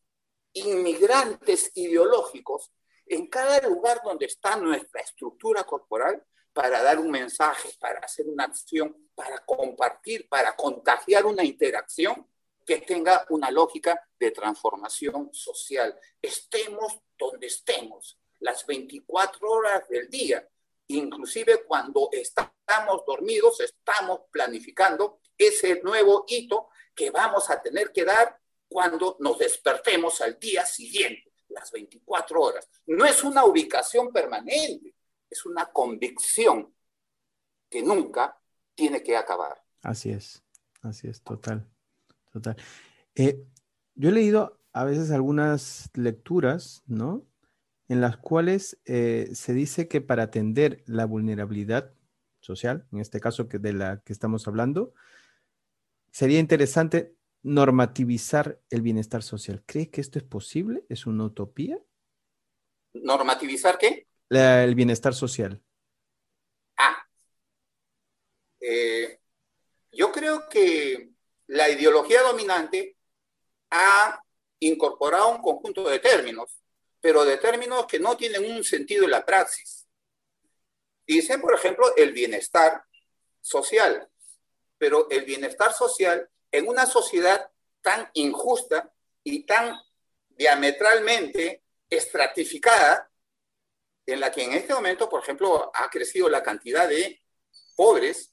[0.52, 2.72] inmigrantes ideológicos
[3.06, 8.44] en cada lugar donde está nuestra estructura corporal para dar un mensaje, para hacer una
[8.44, 12.26] acción, para compartir, para contagiar una interacción
[12.64, 15.98] que tenga una lógica de transformación social.
[16.20, 20.48] Estemos donde estemos las 24 horas del día.
[20.88, 28.40] Inclusive cuando estamos dormidos, estamos planificando ese nuevo hito que vamos a tener que dar
[28.66, 32.68] cuando nos despertemos al día siguiente, las 24 horas.
[32.86, 34.94] No es una ubicación permanente,
[35.30, 36.74] es una convicción
[37.70, 38.40] que nunca
[38.74, 39.62] tiene que acabar.
[39.82, 40.42] Así es,
[40.82, 41.68] así es, total,
[42.32, 42.56] total.
[43.14, 43.44] Eh,
[43.94, 47.26] yo he leído a veces algunas lecturas, ¿no?
[47.88, 51.92] En las cuales eh, se dice que para atender la vulnerabilidad
[52.40, 54.92] social, en este caso que de la que estamos hablando,
[56.16, 59.62] sería interesante normativizar el bienestar social.
[59.66, 60.82] ¿Cree que esto es posible?
[60.88, 61.78] ¿Es una utopía?
[62.94, 64.06] ¿Normativizar qué?
[64.30, 65.62] el bienestar social.
[66.78, 67.06] Ah.
[68.60, 69.20] Eh,
[69.92, 71.10] yo creo que
[71.48, 72.96] la ideología dominante
[73.70, 74.18] ha
[74.60, 76.62] incorporado un conjunto de términos,
[76.98, 79.86] pero de términos que no tienen un sentido en la praxis.
[81.06, 82.82] Dicen, por ejemplo, el bienestar
[83.42, 84.08] social,
[84.78, 87.50] pero el bienestar social en una sociedad
[87.82, 89.74] tan injusta y tan
[90.28, 93.10] diametralmente estratificada,
[94.06, 97.22] en la que en este momento, por ejemplo, ha crecido la cantidad de
[97.74, 98.32] pobres,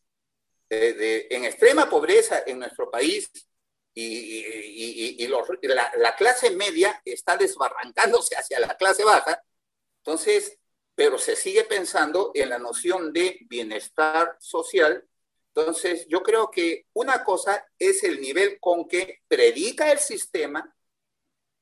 [0.70, 3.30] en extrema pobreza en nuestro país,
[3.96, 9.44] y, la, clase media está desbarrancándose hacia la clase baja,
[10.00, 10.58] entonces,
[10.96, 15.08] pero se sigue pensando en la noción de bienestar social.
[15.56, 20.76] Entonces, yo creo que una cosa es el nivel con que predica el sistema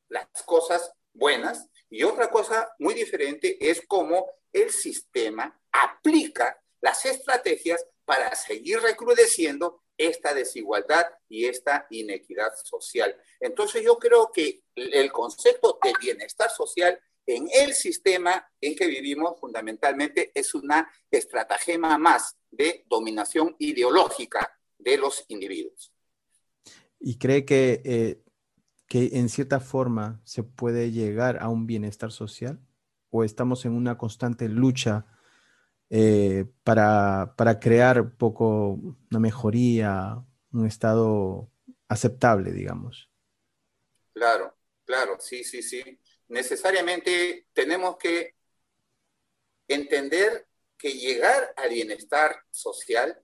[0.07, 7.85] las cosas buenas y otra cosa muy diferente es cómo el sistema aplica las estrategias
[8.05, 13.15] para seguir recrudeciendo esta desigualdad y esta inequidad social.
[13.39, 19.39] Entonces yo creo que el concepto de bienestar social en el sistema en que vivimos
[19.39, 25.93] fundamentalmente es una estratagema más de dominación ideológica de los individuos.
[26.99, 28.23] ¿Y cree que, eh,
[28.87, 32.59] que en cierta forma se puede llegar a un bienestar social?
[33.09, 35.05] ¿O estamos en una constante lucha
[35.93, 41.51] eh, para, para, crear un poco una mejoría, un estado
[41.89, 43.09] aceptable, digamos.
[44.13, 45.99] Claro, claro, sí, sí, sí.
[46.29, 48.35] Necesariamente tenemos que
[49.67, 50.47] entender
[50.81, 53.21] que llegar al bienestar social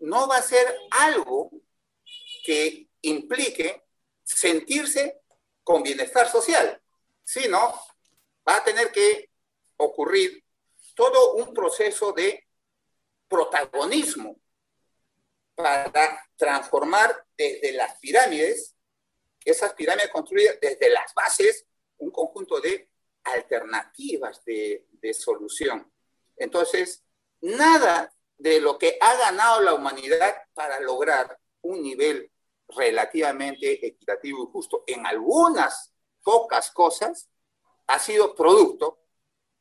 [0.00, 1.50] no va a ser algo
[2.44, 3.82] que implique
[4.22, 5.20] sentirse
[5.64, 6.80] con bienestar social,
[7.24, 7.58] sino
[8.48, 9.30] va a tener que
[9.76, 10.44] ocurrir
[10.94, 12.46] todo un proceso de
[13.28, 14.38] protagonismo
[15.54, 18.76] para transformar desde las pirámides,
[19.44, 21.66] esas pirámides construidas desde las bases,
[21.98, 22.90] un conjunto de
[23.24, 25.90] alternativas de, de solución.
[26.40, 27.04] Entonces,
[27.42, 32.32] nada de lo que ha ganado la humanidad para lograr un nivel
[32.68, 37.28] relativamente equitativo y justo en algunas pocas cosas
[37.86, 39.00] ha sido producto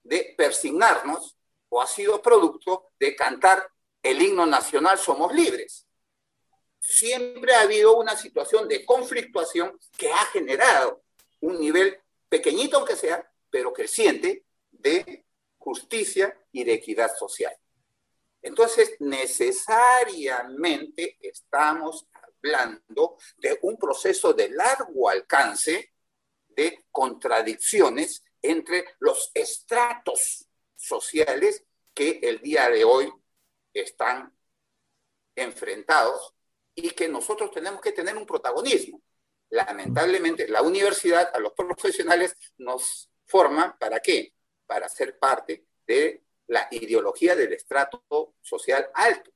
[0.04, 1.36] de persignarnos
[1.68, 3.70] o ha sido producto de cantar
[4.02, 5.86] el himno nacional Somos Libres.
[6.80, 11.02] Siempre ha habido una situación de conflictuación que ha generado
[11.42, 15.26] un nivel pequeñito aunque sea, pero creciente de
[15.60, 17.56] justicia y de equidad social.
[18.42, 25.94] Entonces, necesariamente estamos hablando de un proceso de largo alcance
[26.48, 33.12] de contradicciones entre los estratos sociales que el día de hoy
[33.74, 34.34] están
[35.36, 36.34] enfrentados
[36.74, 39.02] y que nosotros tenemos que tener un protagonismo.
[39.50, 44.34] Lamentablemente, la universidad, a los profesionales, nos forma para qué?
[44.70, 49.32] Para ser parte de la ideología del estrato social alto.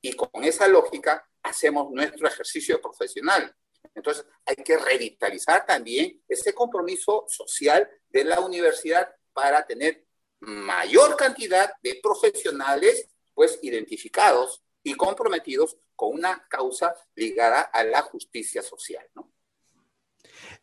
[0.00, 3.54] Y con esa lógica hacemos nuestro ejercicio profesional.
[3.94, 10.06] Entonces, hay que revitalizar también ese compromiso social de la universidad para tener
[10.40, 18.62] mayor cantidad de profesionales pues identificados y comprometidos con una causa ligada a la justicia
[18.62, 19.06] social,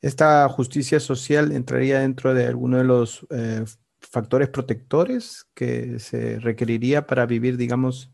[0.01, 3.63] ¿Esta justicia social entraría dentro de alguno de los eh,
[4.09, 8.11] factores protectores que se requeriría para vivir, digamos,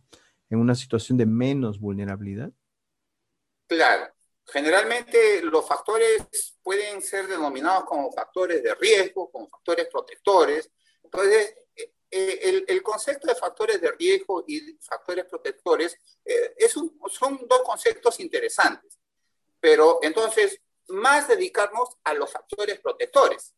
[0.49, 2.51] en una situación de menos vulnerabilidad?
[3.67, 4.15] Claro,
[4.47, 10.69] Generalmente los factores pueden ser denominados como factores de riesgo, como factores protectores.
[11.03, 17.47] Entonces, eh, eh, el, concepto de factores de riesgo y factores protectores eh, es son
[17.47, 18.99] dos conceptos interesantes.
[19.59, 23.55] Pero entonces, más dedicarnos a los factores protectores.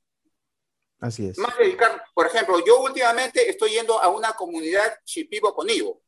[0.99, 1.37] Así es.
[1.37, 6.01] Más dedicar, por ejemplo, yo últimamente estoy yendo a una comunidad Chipibo Conivo.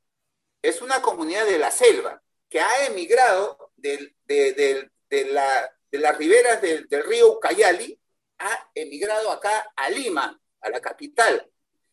[0.62, 6.88] Es una comunidad de la selva que ha emigrado de, la, de las riberas del,
[7.06, 8.00] río Ucayali,
[8.40, 11.50] ha emigrado acá a Lima, a la capital.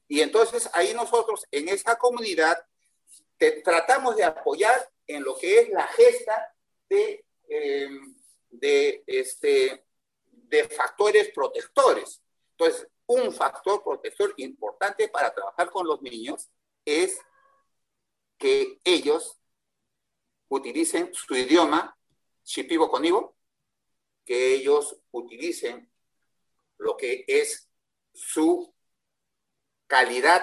[0.09, 2.57] Y entonces ahí nosotros en esa comunidad
[3.63, 6.55] tratamos de apoyar en lo que es la gesta
[6.89, 8.17] de, em,
[8.49, 9.85] de, este,
[10.31, 12.23] de factores protectores.
[12.59, 16.51] Entonces, un factor protector importante para trabajar con los niños
[16.85, 17.21] es
[18.39, 19.39] que ellos
[20.49, 21.99] utilicen su idioma
[22.45, 23.37] shipibo conibo,
[24.25, 25.93] que ellos utilicen
[26.79, 27.69] lo que es
[28.15, 28.75] su
[29.87, 30.43] calidad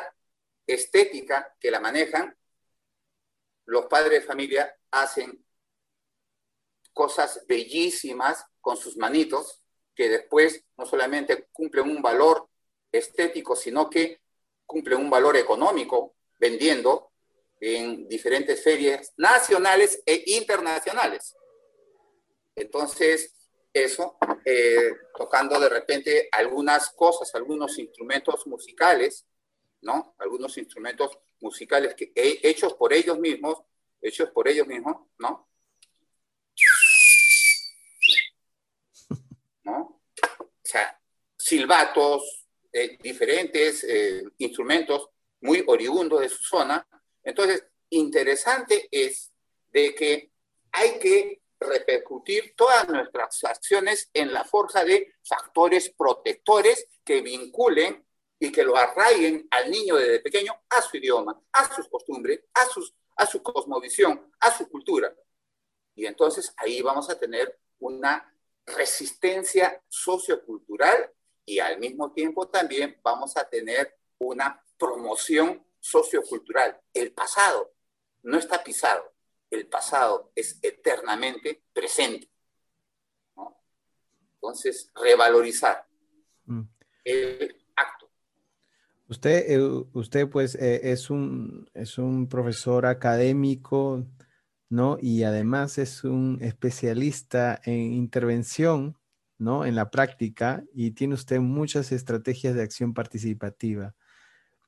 [0.68, 2.38] estética que la manejan,
[3.66, 5.44] los padres de familia hacen
[6.94, 9.63] cosas bellísimas con sus manitos
[9.96, 12.48] que después no solamente cumplen un valor
[12.92, 14.22] estético, sino que
[14.66, 17.12] cumplen un valor económico vendiendo
[17.60, 21.36] en diferentes ferias nacionales e internacionales.
[22.56, 23.34] Entonces,
[23.74, 29.26] eso, eh, tocando de repente algunas cosas, algunos instrumentos musicales,
[29.82, 30.16] ¿no?
[30.20, 33.64] Algunos instrumentos musicales que, hechos por ellos mismos,
[34.02, 35.48] hechos por ellos mismos, ¿no?
[39.64, 40.02] ¿No?
[40.40, 41.00] O sea,
[41.38, 45.10] silbatos, eh, diferentes eh, instrumentos
[45.42, 46.88] muy oriundos de su zona.
[47.24, 49.32] Entonces, interesante es
[49.72, 50.32] de que
[50.72, 58.06] hay que repercutir todas nuestras acciones en la forja de factores protectores que vinculen
[58.40, 62.66] y que lo arraiguen al niño desde pequeño a su idioma, a sus costumbres, a,
[62.66, 65.14] sus, a su cosmovisión, a su cultura.
[65.96, 68.33] Y entonces ahí vamos a tener una
[68.66, 71.12] resistencia sociocultural
[71.46, 76.80] y al mismo tiempo también vamos a tener una promoción sociocultural.
[76.94, 77.74] El pasado
[78.24, 79.14] no está pisado,
[79.50, 82.30] el pasado es eternamente presente.
[84.36, 85.88] Entonces, revalorizar
[86.46, 86.62] mm.
[87.06, 88.10] el acto.
[89.08, 94.06] Usted, eh, usted pues eh, es, un, es un profesor académico,
[94.74, 94.98] ¿no?
[95.00, 98.98] Y además es un especialista en intervención,
[99.38, 99.66] ¿no?
[99.66, 103.94] En la práctica y tiene usted muchas estrategias de acción participativa.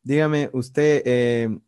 [0.03, 1.59] Dígame, usted, eh,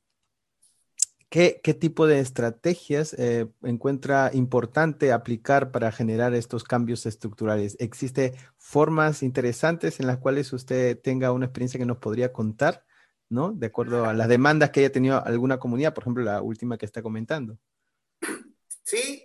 [1.29, 7.75] ¿Qué, tipo de estrategias eh, encuentra importante aplicar para generar estos cambios estructurales?
[7.79, 12.85] ¿Existe formas interesantes en las cuales usted tenga una experiencia que nos podría contar,
[13.29, 13.51] ¿no?
[13.51, 16.85] De acuerdo a las demandas que haya tenido alguna comunidad, por ejemplo, la última que
[16.85, 17.57] está comentando.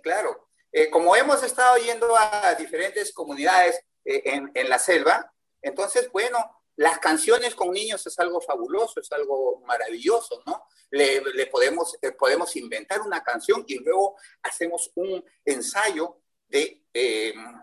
[0.03, 0.49] Claro.
[0.71, 6.37] Eh, como hemos estado yendo a diferentes comunidades eh, en, en la selva, entonces, bueno,
[6.75, 10.65] las canciones con niños es algo fabuloso, es algo maravilloso, ¿no?
[10.89, 17.61] Le, podemos, eh, podemos inventar una canción y luego hacemos un ensayo de em,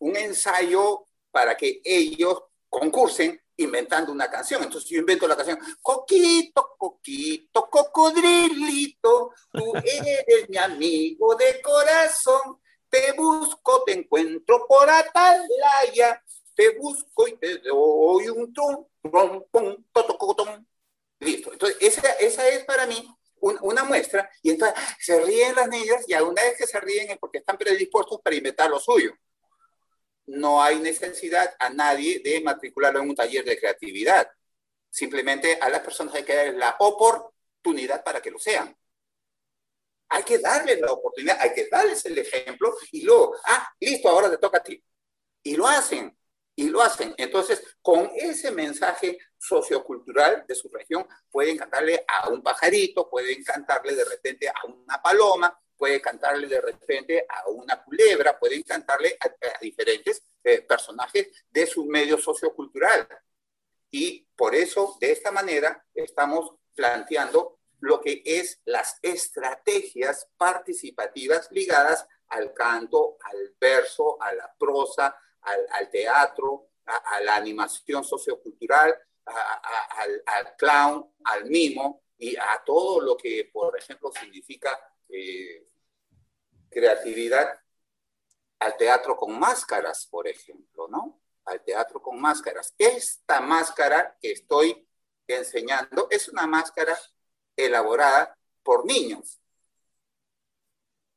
[0.00, 4.62] un ensayo para que ellos concursen inventando una canción.
[4.62, 13.12] Entonces yo invento la canción, Coquito, Coquito, Cocodrilito, tú eres mi amigo de corazón, te
[13.12, 16.22] busco, te encuentro por Atalaya,
[16.54, 18.86] te busco y te doy un tron,
[19.50, 19.84] pum,
[21.18, 21.52] Listo.
[21.52, 23.08] Entonces, esa, esa es para mí
[23.40, 27.18] una muestra, y entonces se ríen las niñas, y una vez que se ríen es
[27.18, 29.12] porque están predispuestos para inventar lo suyo.
[30.26, 34.28] No hay necesidad a nadie de matricularlo en un taller de creatividad.
[34.90, 38.76] Simplemente a las personas hay que darles la oportunidad para que lo sean.
[40.08, 44.30] Hay que darles la oportunidad, hay que darles el ejemplo y luego, ah, listo, ahora
[44.30, 44.82] te toca a ti.
[45.42, 46.16] Y lo hacen
[46.56, 47.14] y lo hacen.
[47.18, 53.94] Entonces, con ese mensaje sociocultural de su región, pueden cantarle a un pajarito, pueden cantarle
[53.94, 59.58] de repente a una paloma, pueden cantarle de repente a una culebra, pueden cantarle a,
[59.60, 63.08] diferentes eh, personajes de su medio sociocultural.
[63.90, 72.06] Y por eso, de esta manera, estamos planteando lo que es las estrategias participativas ligadas
[72.28, 81.12] al canto, al verso, a la prosa, al, teatro, a, la animación sociocultural, al, clown,
[81.24, 84.78] al mimo y a todo lo que, por ejemplo, significa
[85.08, 85.66] eh,
[86.70, 87.60] creatividad,
[88.58, 91.20] al teatro con máscaras, por ejemplo, ¿no?
[91.44, 92.74] Al teatro con máscaras.
[92.78, 94.86] Esta máscara que estoy
[95.26, 96.98] enseñando es una máscara
[97.56, 99.40] elaborada por niños.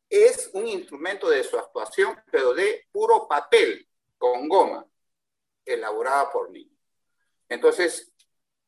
[0.10, 3.88] Es un instrumento de su actuación, pero de puro papel
[4.18, 4.86] con goma.
[5.66, 6.80] elaborada por niños.
[7.48, 8.12] Entonces,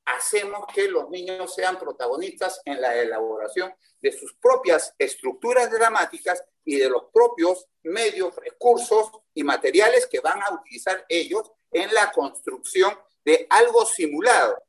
[0.05, 6.77] hacemos que los niños sean protagonistas en la elaboración de sus propias estructuras dramáticas y
[6.77, 12.97] de los propios medios, recursos y materiales que van a utilizar ellos en la construcción
[13.23, 14.61] de algo simulado.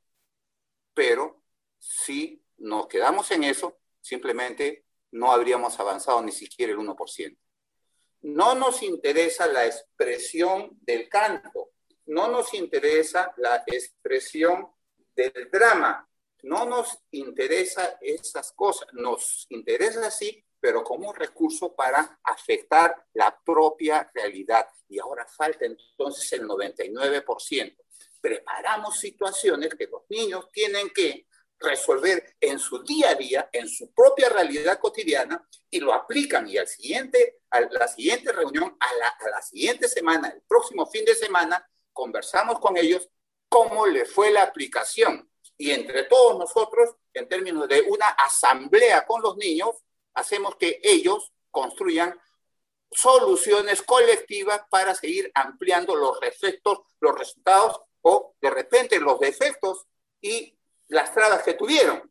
[0.95, 1.43] Pero
[1.79, 7.37] si nos quedamos en eso, simplemente no habríamos avanzado ni siquiera el 1%.
[8.23, 11.71] No nos interesa la expresión del canto,
[12.07, 14.71] no nos interesa la expresión
[15.15, 16.09] del drama,
[16.43, 24.11] no nos interesa esas cosas, nos interesa sí, pero como recurso para afectar la propia
[24.15, 24.67] realidad.
[24.89, 27.77] Y ahora falta entonces el 99%.
[28.21, 31.27] Preparamos situaciones que los niños tienen que
[31.59, 36.49] resolver en su día a día, en su propia realidad cotidiana, y lo aplican.
[36.49, 40.87] Y al siguiente, a la siguiente reunión, a la, a la siguiente semana, el próximo
[40.87, 43.09] fin de semana, conversamos con ellos
[43.53, 45.31] cómo le fue la aplicación.
[45.59, 49.77] Y entre todos nosotros, en términos de una asamblea con los niños,
[50.15, 52.19] hacemos que ellos construyan
[52.91, 59.87] soluciones colectivas para seguir ampliando los efectos, los resultados o de repente los defectos
[60.23, 62.11] y las trabas que tuvieron.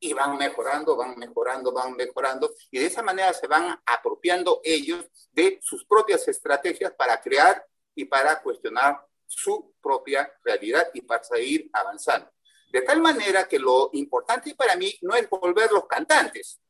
[0.00, 2.54] Y van mejorando, van mejorando, van mejorando.
[2.70, 8.04] Y de esa manera se van apropiando ellos de sus propias estrategias para crear y
[8.04, 12.32] para cuestionar su propia realidad y para seguir avanzando.
[12.72, 16.60] De tal manera que lo importante para mí no es volverlos cantantes,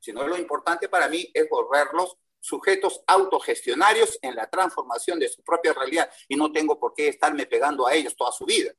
[0.00, 5.72] sino lo importante para mí es volverlos sujetos autogestionarios en la transformación de su propia
[5.72, 8.72] realidad y no tengo por qué estarme pegando a ellos toda su vida.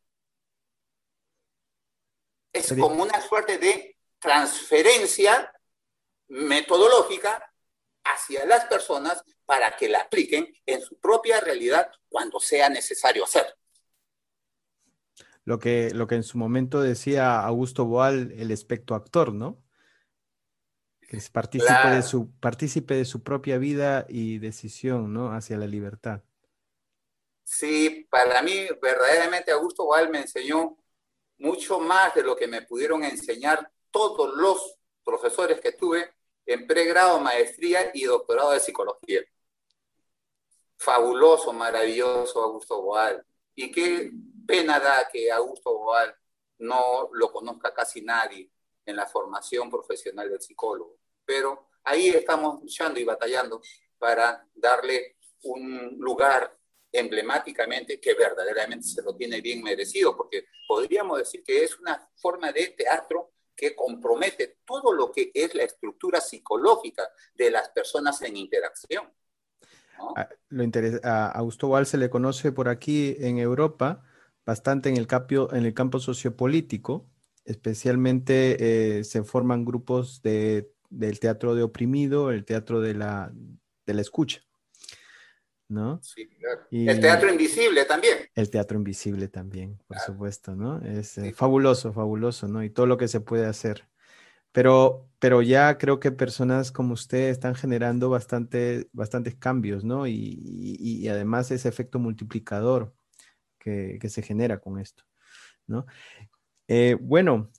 [2.52, 5.52] Es como una suerte de transferencia
[6.28, 7.52] metodológica
[8.04, 13.46] hacia las personas para que la apliquen en su propia realidad cuando sea necesario hacer.
[15.46, 19.62] Lo que, lo que en su momento decía Augusto Boal, el espectro actor, ¿no?
[21.02, 25.34] Que es partícipe, de su, partícipe de su propia vida y decisión, ¿no?
[25.34, 26.24] Hacia la libertad.
[27.44, 30.78] Sí, para mí verdaderamente Augusto Boal me enseñó
[31.38, 36.10] mucho más de lo que me pudieron enseñar todos los profesores que tuve
[36.46, 39.22] en pregrado, maestría y doctorado de psicología.
[40.84, 43.26] Fabuloso, maravilloso Augusto Boal.
[43.56, 44.12] Y qué
[44.46, 46.14] pena da que Augusto Boal
[46.58, 48.52] no lo conozca casi nadie
[48.86, 50.98] en la formación profesional del psicólogo.
[51.24, 53.62] Pero ahí estamos luchando y batallando
[53.98, 56.60] para darle un lugar
[56.92, 62.52] emblemáticamente que verdaderamente se lo tiene bien merecido, porque podríamos decir que es una forma
[62.52, 68.36] de teatro que compromete todo lo que es la estructura psicológica de las personas en
[68.36, 69.10] interacción.
[70.16, 70.64] A, lo
[71.04, 74.04] a Augusto Wall se le conoce por aquí en Europa
[74.46, 75.08] bastante en el,
[75.52, 77.10] en el campo sociopolítico,
[77.46, 83.32] especialmente eh, se forman grupos de, del teatro de oprimido, el teatro de la,
[83.86, 84.42] de la escucha.
[85.70, 86.00] ¿no?
[86.04, 86.62] Sí, claro.
[86.72, 88.18] el teatro invisible también.
[88.36, 90.80] El teatro invisible también, por supuesto, ¿no?
[90.86, 92.64] Es eh, fabuloso, fabuloso, ¿no?
[92.64, 93.88] Y todo lo que se puede hacer.
[94.54, 100.08] Pero, pero ya creo que personas como usted están generando bastante, bastantes cambios, ¿no?
[100.08, 102.96] Y, además ese efecto multiplicador
[103.60, 105.04] que, se genera con esto,
[105.68, 105.86] ¿no?
[106.68, 107.52] Eh, bueno,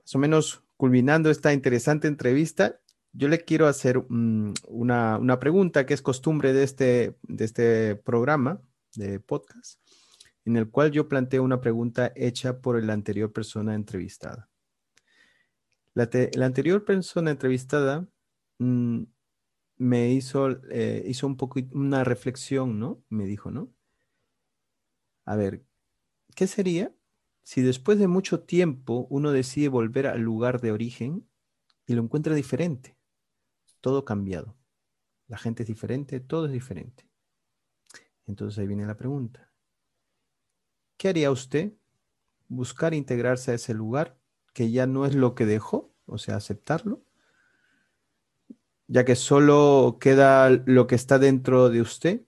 [0.00, 2.80] más o menos culminando esta interesante entrevista,
[3.12, 8.60] yo le quiero hacer una, pregunta que es costumbre de este, de este programa
[8.96, 9.80] de podcast,
[10.44, 14.51] en el cual yo planteo una pregunta hecha por la anterior persona entrevistada.
[15.94, 16.08] La,
[16.44, 18.08] anterior persona entrevistada
[18.58, 19.02] mm,
[19.76, 23.02] me hizo, eh, hizo un poco una reflexión, ¿no?
[23.08, 23.72] Me dijo, ¿no?
[25.24, 25.64] A ver,
[26.34, 26.94] ¿qué sería
[27.42, 31.28] si después de mucho tiempo uno decide volver al lugar de origen
[31.86, 32.96] y lo encuentra diferente?
[33.82, 34.56] todo cambiado.
[35.26, 37.06] La gente es diferente, todo es diferente.
[38.24, 39.52] Entonces ahí viene la pregunta.
[40.96, 41.74] ¿Qué haría usted?
[42.48, 44.18] ¿Buscar integrarse a ese lugar
[44.52, 45.92] que ya no es lo que dejó?
[46.06, 47.02] O sea, aceptarlo.
[48.88, 52.22] Ya que solo queda lo que está dentro de usted.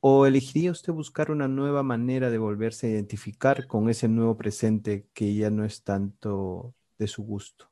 [0.00, 5.08] ¿O elegiría usted buscar una nueva manera de volverse a identificar con ese nuevo presente
[5.14, 7.70] que ya no es tanto de su gusto?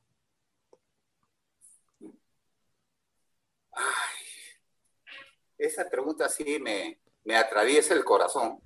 [5.65, 8.59] esa pregunta sí me, me atraviesa el corazón,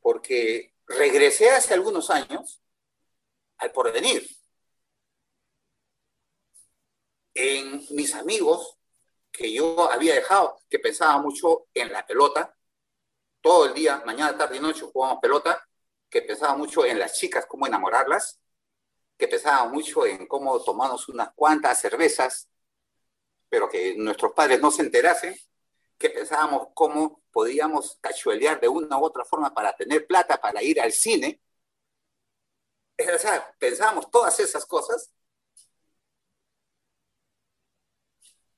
[0.00, 2.60] porque regresé hace algunos años
[3.58, 4.28] al porvenir.
[7.34, 8.76] En mis amigos
[9.30, 12.56] que yo había dejado, que pensaba mucho en la pelota,
[13.40, 15.64] todo el día, mañana, tarde y noche jugábamos pelota,
[16.10, 18.40] que pensaba mucho en las chicas, cómo enamorarlas,
[19.16, 22.48] que pensaba mucho en cómo tomarnos unas cuantas cervezas,
[23.48, 25.36] pero que nuestros padres no se enterasen,
[25.98, 30.80] que pensábamos cómo podíamos cachuelear de una u otra forma para tener plata para ir
[30.80, 31.40] al cine.
[32.98, 35.12] O pensábamos todas esas cosas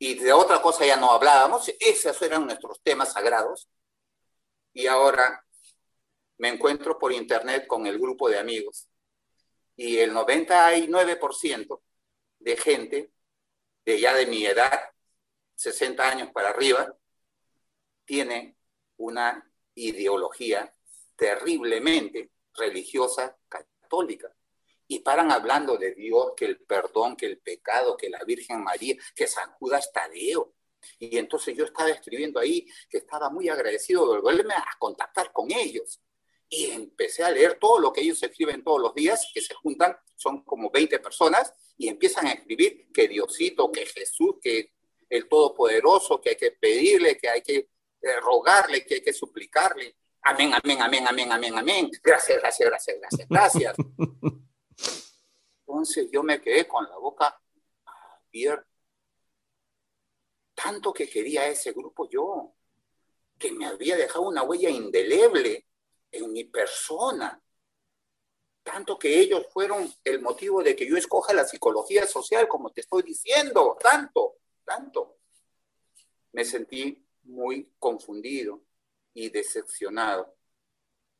[0.03, 3.69] y de otra cosa ya no hablábamos, esos eran nuestros temas sagrados.
[4.73, 5.45] Y ahora
[6.39, 8.89] me encuentro por internet con el grupo de amigos
[9.77, 11.83] y el 99%
[12.39, 13.13] de gente
[13.85, 14.91] de ya de mi edad,
[15.57, 16.97] 60 años para arriba,
[18.07, 18.57] tiene
[18.97, 20.75] una ideología
[21.15, 23.37] terriblemente religiosa
[23.91, 24.33] católica.
[24.87, 28.97] Y paran hablando de Dios, que el perdón, que el pecado, que la Virgen María,
[29.15, 30.55] que San Judas Tadeo.
[30.99, 35.51] Y entonces yo estaba escribiendo ahí que estaba muy agradecido de volverme a contactar con
[35.53, 36.01] ellos.
[36.49, 39.97] Y empecé a leer todo lo que ellos escriben todos los días, que se juntan,
[40.17, 44.73] son como 20 personas, y empiezan a escribir que Diosito, que Jesús, que
[45.09, 47.57] el Todopoderoso, que hay que pedirle, que hay que
[48.03, 49.97] eh, rogarle, que hay que suplicarle.
[50.23, 51.91] Amén, amén, amén, amén, amén, amén.
[52.03, 53.77] Gracias, gracias, gracias, gracias, gracias.
[55.67, 57.41] Entonces yo me quedé con la boca
[57.85, 58.67] abierta.
[60.55, 62.55] Tanto que quería ese grupo yo,
[63.39, 65.67] que me había dejado una huella indeleble
[66.13, 67.43] en mi persona.
[68.63, 72.83] Tanto que ellos fueron el motivo de que yo escoja la psicología social, como te
[72.83, 75.17] estoy diciendo, tanto, tanto.
[76.33, 78.61] Me sentí muy confundido
[79.15, 80.37] y decepcionado.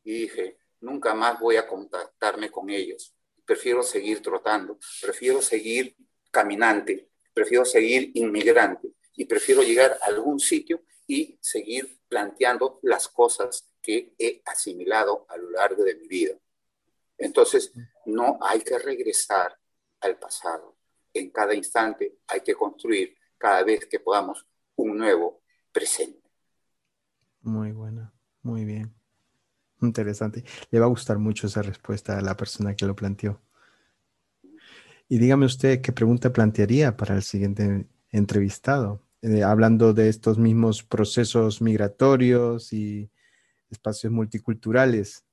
[0.03, 3.15] Y dije, nunca más voy a contactarme con ellos.
[3.45, 5.97] Prefiero seguir trotando, prefiero seguir
[6.31, 13.69] caminante, prefiero seguir inmigrante y prefiero llegar a algún sitio y seguir planteando las cosas
[13.83, 16.39] que he asimilado a lo largo de mi vida.
[17.19, 17.73] Entonces,
[18.07, 19.59] no hay que regresar
[20.01, 20.77] al pasado.
[21.13, 26.20] En cada instante hay que construir cada vez que podamos un nuevo presente.
[27.43, 28.13] Muy buena,
[28.43, 28.95] muy bien.
[29.81, 30.45] Interesante.
[30.71, 33.41] Le va a gustar mucho esa respuesta a la persona que lo planteó.
[35.09, 40.83] Y dígame usted qué pregunta plantearía para el siguiente entrevistado, eh, hablando de estos mismos
[40.83, 43.11] procesos migratorios y
[43.71, 45.25] espacios multiculturales.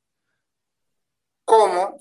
[1.45, 1.97] ¿Cómo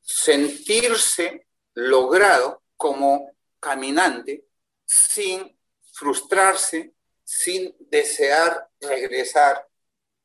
[0.00, 3.30] sentirse logrado como
[3.60, 4.44] caminante
[4.84, 5.56] sin
[5.92, 9.66] frustrarse, sin desear regresar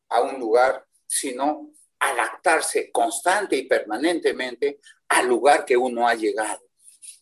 [0.09, 6.61] a un lugar, sino adaptarse constante y permanentemente al lugar que uno ha llegado.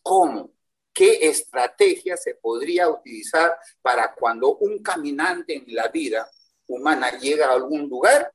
[0.01, 0.53] ¿Cómo?
[0.93, 6.29] ¿Qué estrategia se podría utilizar para cuando un caminante en la vida
[6.67, 8.33] humana llega a algún lugar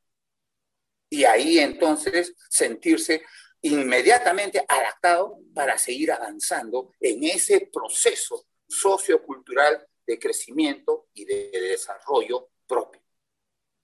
[1.09, 3.23] y ahí entonces sentirse
[3.63, 13.01] inmediatamente adaptado para seguir avanzando en ese proceso sociocultural de crecimiento y de desarrollo propio.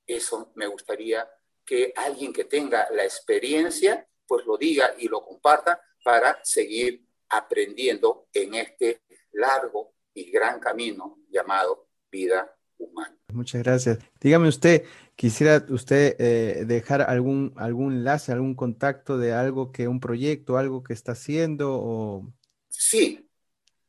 [0.05, 1.29] Eso me gustaría
[1.64, 8.27] que alguien que tenga la experiencia, pues lo diga y lo comparta para seguir aprendiendo
[8.33, 9.03] en este
[9.33, 13.16] largo y gran camino llamado vida humana.
[13.33, 13.99] Muchas gracias.
[14.20, 20.01] Dígame usted, quisiera usted eh, dejar algún, algún enlace, algún contacto de algo que un
[20.01, 22.33] proyecto, algo que está haciendo o...
[22.68, 23.29] Sí,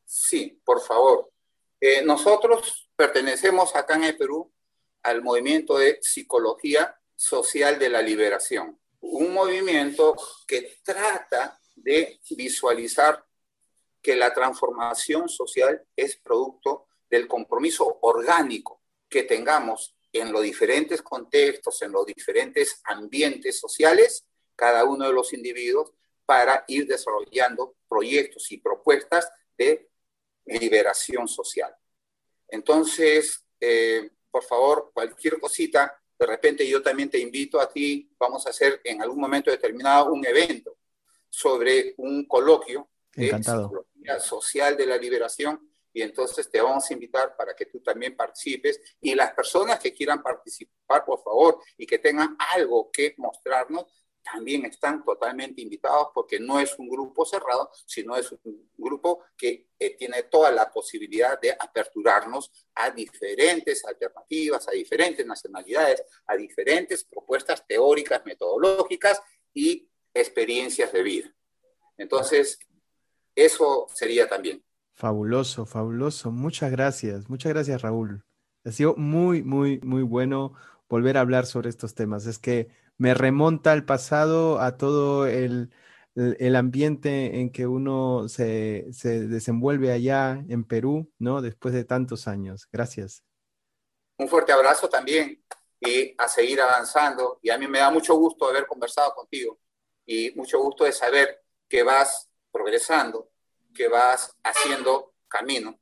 [0.05, 1.31] sí, por favor.
[1.79, 4.51] Eh, nosotros pertenecemos acá en el Perú
[5.03, 10.15] al movimiento de psicología social de la liberación, un movimiento
[10.47, 13.23] que trata de visualizar
[14.01, 21.81] que la transformación social es producto del compromiso orgánico que tengamos en los diferentes contextos,
[21.81, 24.25] en los diferentes ambientes sociales,
[24.55, 25.91] cada uno de los individuos,
[26.25, 29.89] para ir desarrollando proyectos y propuestas de
[30.47, 31.75] liberación social.
[32.47, 38.45] Entonces, eh, por favor, cualquier cosita, de repente yo también te invito a ti, vamos
[38.47, 40.77] a hacer en algún momento determinado un evento
[41.29, 45.67] sobre un coloquio de psicología social de la liberación
[45.97, 49.91] y entonces te vamos a invitar para que tú también participes y las personas que
[49.91, 53.85] quieran participar, por favor, y que tengan algo que mostrarnos,
[54.31, 59.69] también están totalmente invitados porque no es un grupo cerrado, sino es un grupo que
[59.79, 67.03] eh, tiene toda la posibilidad de aperturarnos a diferentes alternativas, a diferentes nacionalidades, a diferentes
[67.03, 69.21] propuestas teóricas, metodológicas
[69.53, 71.33] y experiencias de vida.
[71.97, 72.59] Entonces,
[73.35, 74.63] eso sería también.
[74.93, 76.31] Fabuloso, fabuloso.
[76.31, 77.29] Muchas gracias.
[77.29, 78.23] Muchas gracias, Raúl.
[78.65, 80.53] Ha sido muy, muy, muy bueno
[80.89, 82.25] volver a hablar sobre estos temas.
[82.25, 85.71] Es que me remonta al pasado, a todo el,
[86.55, 91.41] ambiente en que uno se, se, desenvuelve allá en Perú, ¿no?
[91.41, 92.67] Después de tantos años.
[92.71, 93.23] Gracias.
[94.17, 95.43] Un fuerte abrazo también
[95.79, 97.39] y a seguir avanzando.
[97.41, 99.59] Y a mí me da mucho gusto haber conversado contigo
[100.05, 103.29] y mucho gusto de saber que vas progresando,
[103.75, 105.79] que vas haciendo camino,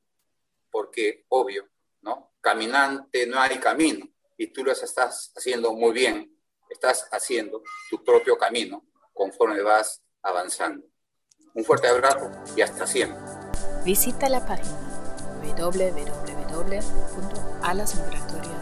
[0.70, 1.68] porque obvio,
[2.02, 2.34] ¿no?
[2.40, 4.06] Caminante no hay camino
[4.36, 6.35] y tú lo estás haciendo muy bien,
[6.68, 10.86] estás haciendo tu propio camino conforme vas avanzando.
[11.54, 13.18] Un fuerte abrazo y hasta siempre.
[13.84, 14.86] Visita la página
[15.56, 18.55] www.alasmigratorias.com